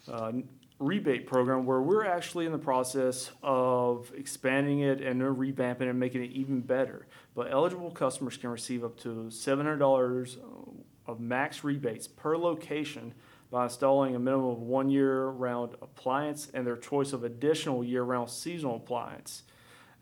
uh, 0.07 0.31
rebate 0.79 1.27
program 1.27 1.67
where 1.67 1.81
we're 1.81 2.07
actually 2.07 2.47
in 2.47 2.53
the 2.53 2.59
process 2.59 3.33
of 3.43 4.13
expanding 4.17 4.79
it 4.79 5.01
and 5.01 5.21
revamping 5.21 5.81
it 5.81 5.89
and 5.89 5.99
making 5.99 6.23
it 6.23 6.31
even 6.31 6.61
better. 6.61 7.09
But 7.35 7.51
eligible 7.51 7.91
customers 7.91 8.37
can 8.37 8.51
receive 8.51 8.85
up 8.85 8.97
to 9.01 9.31
$700 9.31 10.37
of 11.09 11.19
max 11.19 11.65
rebates 11.65 12.07
per 12.07 12.37
location 12.37 13.15
by 13.51 13.65
installing 13.65 14.15
a 14.15 14.19
minimum 14.19 14.51
of 14.51 14.59
one 14.59 14.91
year 14.91 15.27
round 15.27 15.75
appliance 15.81 16.49
and 16.53 16.67
their 16.67 16.77
choice 16.77 17.13
of 17.13 17.25
additional 17.25 17.83
year 17.83 18.03
round 18.03 18.31
seasonal 18.31 18.77
appliance. 18.77 19.43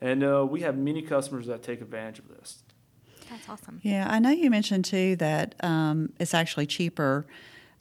And 0.00 0.24
uh, 0.24 0.46
we 0.48 0.60
have 0.60 0.76
many 0.76 1.02
customers 1.02 1.46
that 1.46 1.62
take 1.62 1.80
advantage 1.80 2.18
of 2.18 2.28
this. 2.28 2.62
That's 3.30 3.48
awesome. 3.48 3.80
Yeah, 3.82 4.06
I 4.08 4.18
know 4.18 4.30
you 4.30 4.50
mentioned 4.50 4.84
too 4.84 5.16
that 5.16 5.54
um, 5.60 6.12
it's 6.20 6.34
actually 6.34 6.66
cheaper, 6.66 7.26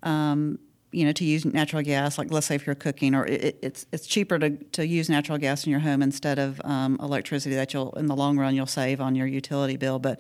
um, 0.04 0.60
you 0.92 1.06
know, 1.06 1.12
to 1.12 1.26
use 1.26 1.46
natural 1.46 1.84
gas. 1.84 2.18
Like, 2.18 2.32
let's 2.32 2.48
say 2.48 2.56
if 2.56 2.66
you're 2.66 2.76
cooking, 2.76 3.14
or 3.14 3.26
it, 3.28 3.60
it's 3.62 3.86
it's 3.92 4.08
cheaper 4.08 4.40
to, 4.40 4.52
to 4.52 4.88
use 4.88 5.10
natural 5.10 5.38
gas 5.38 5.66
in 5.66 5.72
your 5.72 5.82
home 5.82 6.02
instead 6.02 6.40
of 6.40 6.62
um, 6.64 6.98
electricity 7.02 7.56
that 7.56 7.74
you'll 7.74 7.92
in 7.94 8.08
the 8.08 8.16
long 8.16 8.38
run 8.38 8.56
you'll 8.56 8.66
save 8.66 9.02
on 9.02 9.14
your 9.14 9.28
utility 9.28 9.78
bill. 9.78 10.00
But 10.00 10.20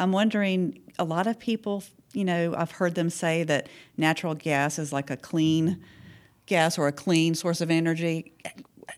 I'm 0.00 0.12
wondering, 0.12 0.80
a 0.98 1.04
lot 1.04 1.26
of 1.26 1.38
people, 1.38 1.82
you 2.16 2.24
know, 2.24 2.54
I've 2.56 2.70
heard 2.70 2.94
them 2.94 3.10
say 3.10 3.44
that 3.44 3.68
natural 3.96 4.34
gas 4.34 4.78
is 4.78 4.92
like 4.92 5.10
a 5.10 5.16
clean 5.16 5.84
gas 6.46 6.78
or 6.78 6.88
a 6.88 6.92
clean 6.92 7.34
source 7.34 7.60
of 7.60 7.70
energy 7.70 8.32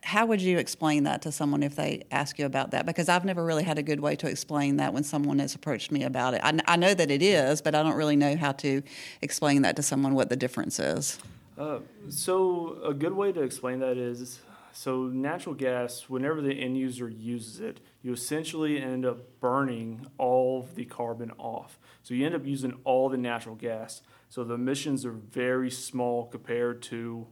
how 0.03 0.27
would 0.27 0.41
you 0.41 0.59
explain 0.59 1.05
that 1.05 1.23
to 1.23 1.33
someone 1.33 1.63
if 1.63 1.77
they 1.77 2.05
ask 2.11 2.39
you 2.39 2.47
about 2.47 2.71
that? 2.71 2.87
Because 2.87 3.09
I've 3.09 3.25
never 3.25 3.45
really 3.45 3.65
had 3.65 3.79
a 3.79 3.83
good 3.83 4.01
way 4.01 4.17
to 4.17 4.29
explain 4.29 4.77
that 4.77 4.93
when 4.93 5.03
someone 5.03 5.39
has 5.39 5.55
approached 5.55 5.91
me 5.91 6.03
about 6.03 6.35
it. 6.35 6.41
I, 6.45 6.59
I 6.67 6.77
know 6.77 6.95
that 6.95 7.11
it 7.11 7.23
is, 7.23 7.63
but 7.63 7.75
I 7.75 7.83
don't 7.83 7.95
really 7.95 8.17
know 8.17 8.37
how 8.37 8.53
to 8.53 8.83
explain 9.23 9.63
that 9.63 9.77
to 9.77 9.83
someone 9.83 10.15
what 10.15 10.29
the 10.29 10.37
difference 10.37 10.79
is. 10.79 11.19
Uh, 11.57 11.79
so, 12.09 12.79
a 12.85 12.95
good 12.95 13.13
way 13.13 13.33
to 13.33 13.43
explain 13.43 13.81
that 13.81 13.97
is 13.97 14.41
so, 14.73 15.05
natural 15.05 15.55
gas, 15.55 16.09
whenever 16.09 16.41
the 16.41 16.53
end 16.53 16.77
user 16.79 17.09
uses 17.09 17.61
it, 17.61 17.81
you 18.03 18.13
essentially 18.13 18.81
end 18.81 19.05
up 19.05 19.41
burning 19.41 20.07
all 20.19 20.61
of 20.61 20.75
the 20.75 20.85
carbon 20.85 21.33
off. 21.39 21.79
So, 22.03 22.15
you 22.15 22.25
end 22.27 22.35
up 22.35 22.47
using 22.47 22.79
all 22.85 23.09
the 23.09 23.19
natural 23.19 23.55
gas. 23.55 24.03
So, 24.29 24.45
the 24.45 24.55
emissions 24.55 25.05
are 25.05 25.13
very 25.13 25.71
small 25.71 26.27
compared 26.27 26.83
to 26.83 27.27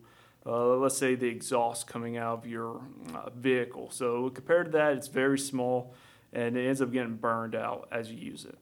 uh, 0.46 0.76
let's 0.76 0.96
say 0.96 1.16
the 1.16 1.26
exhaust 1.26 1.86
coming 1.86 2.16
out 2.16 2.38
of 2.38 2.46
your 2.46 2.80
uh, 3.14 3.30
vehicle. 3.30 3.90
So 3.90 4.30
compared 4.30 4.66
to 4.66 4.72
that, 4.72 4.92
it's 4.92 5.08
very 5.08 5.38
small, 5.38 5.94
and 6.32 6.56
it 6.56 6.66
ends 6.66 6.80
up 6.80 6.92
getting 6.92 7.16
burned 7.16 7.56
out 7.56 7.88
as 7.90 8.10
you 8.10 8.16
use 8.16 8.44
it. 8.44 8.56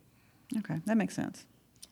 Okay, 0.59 0.81
that 0.87 0.97
makes 0.97 1.15
sense. 1.15 1.45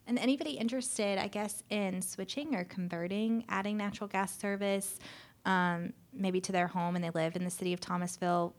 And 0.07 0.19
anybody 0.19 0.53
interested, 0.53 1.19
I 1.19 1.29
guess, 1.29 1.63
in 1.71 2.01
switching 2.03 2.55
or 2.55 2.65
converting, 2.65 3.45
adding 3.49 3.77
natural 3.77 4.09
gas 4.09 4.37
service, 4.37 4.99
um, 5.45 5.93
maybe 6.13 6.41
to 6.41 6.53
their 6.53 6.67
home 6.67 6.97
and 6.97 7.05
they 7.05 7.11
live 7.11 7.37
in 7.37 7.45
the 7.45 7.51
city 7.51 7.73
of 7.73 7.81
Thomasville, 7.81 8.55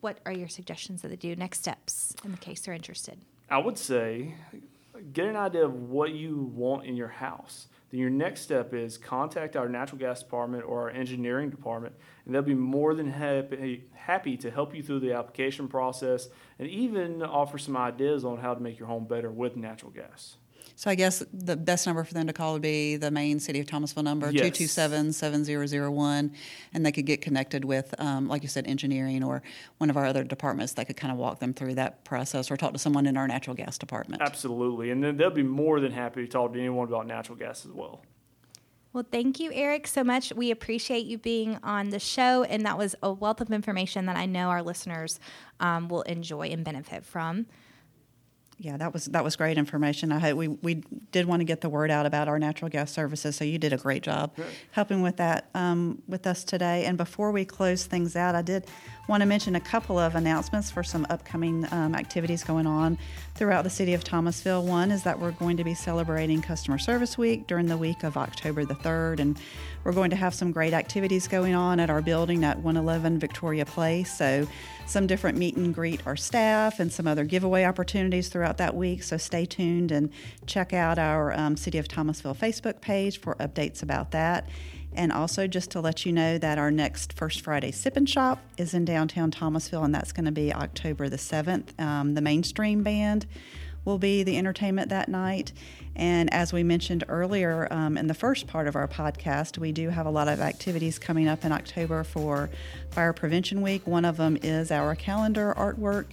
what 0.00 0.18
are 0.26 0.32
your 0.32 0.48
suggestions 0.48 1.02
that 1.02 1.08
they 1.08 1.16
do? 1.16 1.34
Next 1.36 1.58
steps 1.58 2.14
in 2.24 2.30
the 2.32 2.38
case 2.38 2.60
they're 2.60 2.74
interested? 2.74 3.18
I 3.50 3.58
would 3.58 3.78
say 3.78 4.34
get 5.12 5.26
an 5.26 5.36
idea 5.36 5.64
of 5.64 5.74
what 5.74 6.12
you 6.12 6.50
want 6.54 6.84
in 6.86 6.96
your 6.96 7.08
house 7.08 7.68
then 7.90 8.00
your 8.00 8.10
next 8.10 8.42
step 8.42 8.74
is 8.74 8.98
contact 8.98 9.56
our 9.56 9.68
natural 9.68 9.98
gas 9.98 10.22
department 10.22 10.64
or 10.64 10.82
our 10.82 10.90
engineering 10.90 11.50
department, 11.50 11.94
and 12.24 12.34
they'll 12.34 12.42
be 12.42 12.54
more 12.54 12.94
than 12.94 13.10
happy, 13.10 13.84
happy 13.94 14.36
to 14.38 14.50
help 14.50 14.74
you 14.74 14.82
through 14.82 15.00
the 15.00 15.12
application 15.12 15.68
process 15.68 16.28
and 16.58 16.68
even 16.68 17.22
offer 17.22 17.56
some 17.56 17.76
ideas 17.76 18.24
on 18.24 18.38
how 18.38 18.54
to 18.54 18.60
make 18.60 18.78
your 18.78 18.88
home 18.88 19.06
better 19.06 19.30
with 19.30 19.56
natural 19.56 19.90
gas. 19.90 20.36
So 20.78 20.88
I 20.88 20.94
guess 20.94 21.24
the 21.32 21.56
best 21.56 21.88
number 21.88 22.04
for 22.04 22.14
them 22.14 22.28
to 22.28 22.32
call 22.32 22.52
would 22.52 22.62
be 22.62 22.94
the 22.94 23.10
main 23.10 23.40
City 23.40 23.58
of 23.58 23.66
Thomasville 23.66 24.04
number, 24.04 24.30
Yes. 24.30 24.56
227-7001, 24.56 26.32
and 26.72 26.86
they 26.86 26.92
could 26.92 27.04
get 27.04 27.20
connected 27.20 27.64
with, 27.64 27.92
um, 27.98 28.28
like 28.28 28.44
you 28.44 28.48
said, 28.48 28.64
engineering 28.68 29.24
or 29.24 29.42
one 29.78 29.90
of 29.90 29.96
our 29.96 30.06
other 30.06 30.22
departments. 30.22 30.74
They 30.74 30.84
could 30.84 30.96
kind 30.96 31.10
of 31.10 31.18
walk 31.18 31.40
them 31.40 31.52
through 31.52 31.74
that 31.74 32.04
process 32.04 32.48
or 32.48 32.56
talk 32.56 32.74
to 32.74 32.78
someone 32.78 33.06
in 33.06 33.16
our 33.16 33.26
natural 33.26 33.56
gas 33.56 33.76
department. 33.76 34.22
Absolutely. 34.22 34.92
And 34.92 35.02
then 35.02 35.16
they'll 35.16 35.30
be 35.30 35.42
more 35.42 35.80
than 35.80 35.90
happy 35.90 36.24
to 36.24 36.28
talk 36.28 36.52
to 36.52 36.60
anyone 36.60 36.86
about 36.86 37.08
natural 37.08 37.36
gas 37.36 37.66
as 37.66 37.72
well. 37.72 38.04
Well, 38.92 39.04
thank 39.10 39.40
you, 39.40 39.50
Eric, 39.52 39.88
so 39.88 40.04
much. 40.04 40.32
We 40.32 40.52
appreciate 40.52 41.06
you 41.06 41.18
being 41.18 41.58
on 41.64 41.88
the 41.88 41.98
show, 41.98 42.44
and 42.44 42.64
that 42.66 42.78
was 42.78 42.94
a 43.02 43.12
wealth 43.12 43.40
of 43.40 43.50
information 43.50 44.06
that 44.06 44.16
I 44.16 44.26
know 44.26 44.48
our 44.48 44.62
listeners 44.62 45.18
um, 45.58 45.88
will 45.88 46.02
enjoy 46.02 46.50
and 46.50 46.64
benefit 46.64 47.04
from. 47.04 47.46
Yeah, 48.60 48.76
that 48.76 48.92
was 48.92 49.04
that 49.06 49.22
was 49.22 49.36
great 49.36 49.56
information. 49.56 50.10
I 50.10 50.18
hope 50.18 50.36
we 50.36 50.48
we 50.48 50.82
did 51.12 51.26
want 51.26 51.40
to 51.40 51.44
get 51.44 51.60
the 51.60 51.68
word 51.68 51.92
out 51.92 52.06
about 52.06 52.26
our 52.26 52.40
natural 52.40 52.68
gas 52.68 52.90
services, 52.90 53.36
so 53.36 53.44
you 53.44 53.56
did 53.56 53.72
a 53.72 53.76
great 53.76 54.02
job 54.02 54.32
helping 54.72 55.00
with 55.00 55.16
that 55.18 55.48
um, 55.54 56.02
with 56.08 56.26
us 56.26 56.42
today. 56.42 56.84
And 56.84 56.98
before 56.98 57.30
we 57.30 57.44
close 57.44 57.86
things 57.86 58.16
out, 58.16 58.34
I 58.34 58.42
did 58.42 58.66
want 59.08 59.22
to 59.22 59.26
mention 59.26 59.56
a 59.56 59.60
couple 59.60 59.98
of 59.98 60.14
announcements 60.14 60.70
for 60.70 60.82
some 60.82 61.06
upcoming 61.08 61.66
um, 61.72 61.94
activities 61.94 62.44
going 62.44 62.66
on 62.66 62.98
throughout 63.34 63.64
the 63.64 63.70
city 63.70 63.94
of 63.94 64.04
Thomasville. 64.04 64.62
One 64.62 64.90
is 64.90 65.02
that 65.04 65.18
we're 65.18 65.30
going 65.32 65.56
to 65.56 65.64
be 65.64 65.72
celebrating 65.72 66.42
Customer 66.42 66.76
Service 66.76 67.16
Week 67.16 67.46
during 67.46 67.66
the 67.66 67.78
week 67.78 68.04
of 68.04 68.18
October 68.18 68.66
the 68.66 68.74
third, 68.74 69.18
and 69.18 69.38
we're 69.82 69.92
going 69.92 70.10
to 70.10 70.16
have 70.16 70.34
some 70.34 70.52
great 70.52 70.74
activities 70.74 71.26
going 71.26 71.54
on 71.54 71.80
at 71.80 71.88
our 71.88 72.02
building 72.02 72.44
at 72.44 72.58
111 72.58 73.18
Victoria 73.18 73.64
Place. 73.64 74.14
So 74.14 74.46
some 74.84 75.06
different 75.06 75.38
meet 75.38 75.56
and 75.56 75.74
greet 75.74 76.06
our 76.06 76.16
staff 76.16 76.78
and 76.78 76.92
some 76.92 77.06
other 77.06 77.24
giveaway 77.24 77.64
opportunities 77.64 78.28
throughout 78.28 78.58
that 78.58 78.74
week. 78.74 79.02
So 79.02 79.16
stay 79.16 79.46
tuned 79.46 79.90
and 79.90 80.10
check 80.44 80.74
out 80.74 80.98
our 80.98 81.32
um, 81.32 81.56
City 81.56 81.78
of 81.78 81.88
Thomasville 81.88 82.34
Facebook 82.34 82.82
page 82.82 83.18
for 83.18 83.36
updates 83.36 83.82
about 83.82 84.10
that. 84.10 84.48
And 84.94 85.12
also, 85.12 85.46
just 85.46 85.70
to 85.72 85.80
let 85.80 86.04
you 86.04 86.12
know 86.12 86.38
that 86.38 86.58
our 86.58 86.70
next 86.70 87.12
First 87.12 87.42
Friday 87.42 87.70
Sip 87.70 87.96
and 87.96 88.08
Shop 88.08 88.40
is 88.56 88.74
in 88.74 88.84
downtown 88.84 89.30
Thomasville, 89.30 89.84
and 89.84 89.94
that's 89.94 90.12
going 90.12 90.24
to 90.24 90.32
be 90.32 90.52
October 90.52 91.08
the 91.08 91.16
7th. 91.16 91.78
Um, 91.80 92.14
the 92.14 92.20
mainstream 92.20 92.82
band 92.82 93.26
will 93.84 93.98
be 93.98 94.22
the 94.22 94.36
entertainment 94.36 94.90
that 94.90 95.08
night. 95.08 95.52
And 95.96 96.32
as 96.32 96.52
we 96.52 96.62
mentioned 96.62 97.04
earlier 97.08 97.66
um, 97.70 97.96
in 97.96 98.06
the 98.06 98.14
first 98.14 98.46
part 98.46 98.68
of 98.68 98.76
our 98.76 98.86
podcast, 98.86 99.58
we 99.58 99.72
do 99.72 99.88
have 99.88 100.06
a 100.06 100.10
lot 100.10 100.28
of 100.28 100.40
activities 100.40 100.98
coming 100.98 101.26
up 101.26 101.44
in 101.44 101.52
October 101.52 102.04
for 102.04 102.50
Fire 102.90 103.12
Prevention 103.12 103.62
Week. 103.62 103.86
One 103.86 104.04
of 104.04 104.16
them 104.16 104.36
is 104.42 104.70
our 104.70 104.94
calendar 104.94 105.54
artwork 105.56 106.06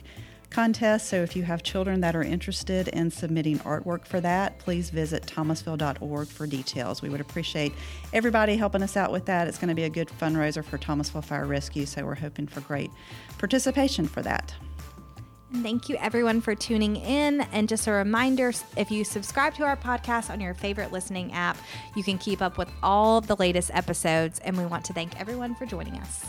contest. 0.56 1.10
So 1.10 1.18
if 1.18 1.36
you 1.36 1.44
have 1.44 1.63
children 1.63 2.00
that 2.00 2.15
are 2.15 2.24
interested 2.24 2.88
in 2.88 3.12
submitting 3.12 3.60
artwork 3.60 4.08
for 4.08 4.22
that, 4.22 4.58
please 4.58 4.89
visit 4.89 5.28
thomasville.org 5.28 6.28
for 6.30 6.48
details. 6.48 7.02
We 7.02 7.10
would 7.10 7.20
appreciate 7.20 7.74
everybody 8.13 8.56
helping 8.56 8.82
us 8.82 8.96
out 8.96 9.12
with 9.12 9.26
that. 9.26 9.50
It's 9.50 9.58
going 9.58 9.68
to 9.68 9.76
be 9.76 9.84
a 9.84 9.89
good 9.89 10.08
fundraiser 10.08 10.63
for 10.63 10.78
Thomasville 10.78 11.24
Fire 11.24 11.46
Rescue, 11.46 11.86
so 11.86 12.06
we're 12.06 12.15
hoping 12.15 12.48
for 12.48 12.62
great 12.62 12.89
participation 13.38 14.08
for 14.08 14.22
that. 14.22 14.56
Thank 15.62 15.89
you, 15.89 15.98
everyone, 15.98 16.39
for 16.39 16.56
tuning 16.56 16.96
in. 16.96 17.41
And 17.52 17.68
just 17.68 17.88
a 17.88 17.91
reminder 17.91 18.54
if 18.78 18.89
you 18.89 19.04
subscribe 19.04 19.56
to 19.56 19.63
our 19.63 19.76
podcast 19.76 20.30
on 20.30 20.39
your 20.39 20.54
favorite 20.54 20.94
listening 20.94 21.34
app, 21.34 21.58
you 21.98 22.04
can 22.04 22.18
keep 22.18 22.41
up 22.41 22.58
with 22.58 22.70
all 22.82 23.20
the 23.20 23.36
latest 23.36 23.72
episodes. 23.74 24.39
And 24.39 24.58
we 24.58 24.65
want 24.65 24.86
to 24.86 24.94
thank 24.94 25.20
everyone 25.20 25.54
for 25.56 25.65
joining 25.65 25.96
us. 25.96 26.26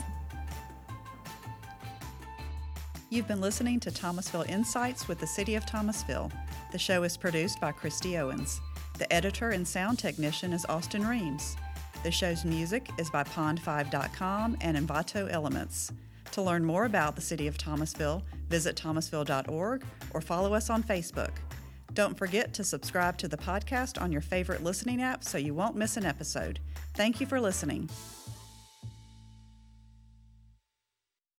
You've 3.09 3.27
been 3.27 3.39
listening 3.39 3.79
to 3.81 3.91
Thomasville 3.91 4.43
Insights 4.49 5.07
with 5.07 5.19
the 5.19 5.27
City 5.27 5.55
of 5.55 5.65
Thomasville. 5.65 6.29
The 6.73 6.77
show 6.77 7.03
is 7.03 7.15
produced 7.15 7.61
by 7.61 7.71
Christy 7.71 8.17
Owens. 8.17 8.59
The 8.97 9.11
editor 9.13 9.51
and 9.51 9.65
sound 9.65 9.97
technician 9.97 10.51
is 10.51 10.65
Austin 10.67 11.07
Reams. 11.07 11.55
The 12.03 12.11
show's 12.11 12.43
music 12.43 12.89
is 12.97 13.09
by 13.09 13.23
Pond5.com 13.23 14.57
and 14.59 14.75
Envato 14.75 15.31
Elements. 15.31 15.93
To 16.31 16.41
learn 16.41 16.65
more 16.65 16.83
about 16.83 17.15
the 17.15 17.21
City 17.21 17.47
of 17.47 17.57
Thomasville, 17.57 18.23
visit 18.49 18.75
thomasville.org 18.75 19.85
or 20.11 20.19
follow 20.19 20.53
us 20.53 20.69
on 20.69 20.83
Facebook. 20.83 21.31
Don't 21.93 22.17
forget 22.17 22.53
to 22.55 22.63
subscribe 22.65 23.17
to 23.19 23.29
the 23.29 23.37
podcast 23.37 24.01
on 24.01 24.11
your 24.11 24.21
favorite 24.21 24.65
listening 24.65 25.01
app 25.01 25.23
so 25.23 25.37
you 25.37 25.53
won't 25.53 25.77
miss 25.77 25.95
an 25.95 26.05
episode. 26.05 26.59
Thank 26.93 27.21
you 27.21 27.25
for 27.25 27.39
listening. 27.39 27.89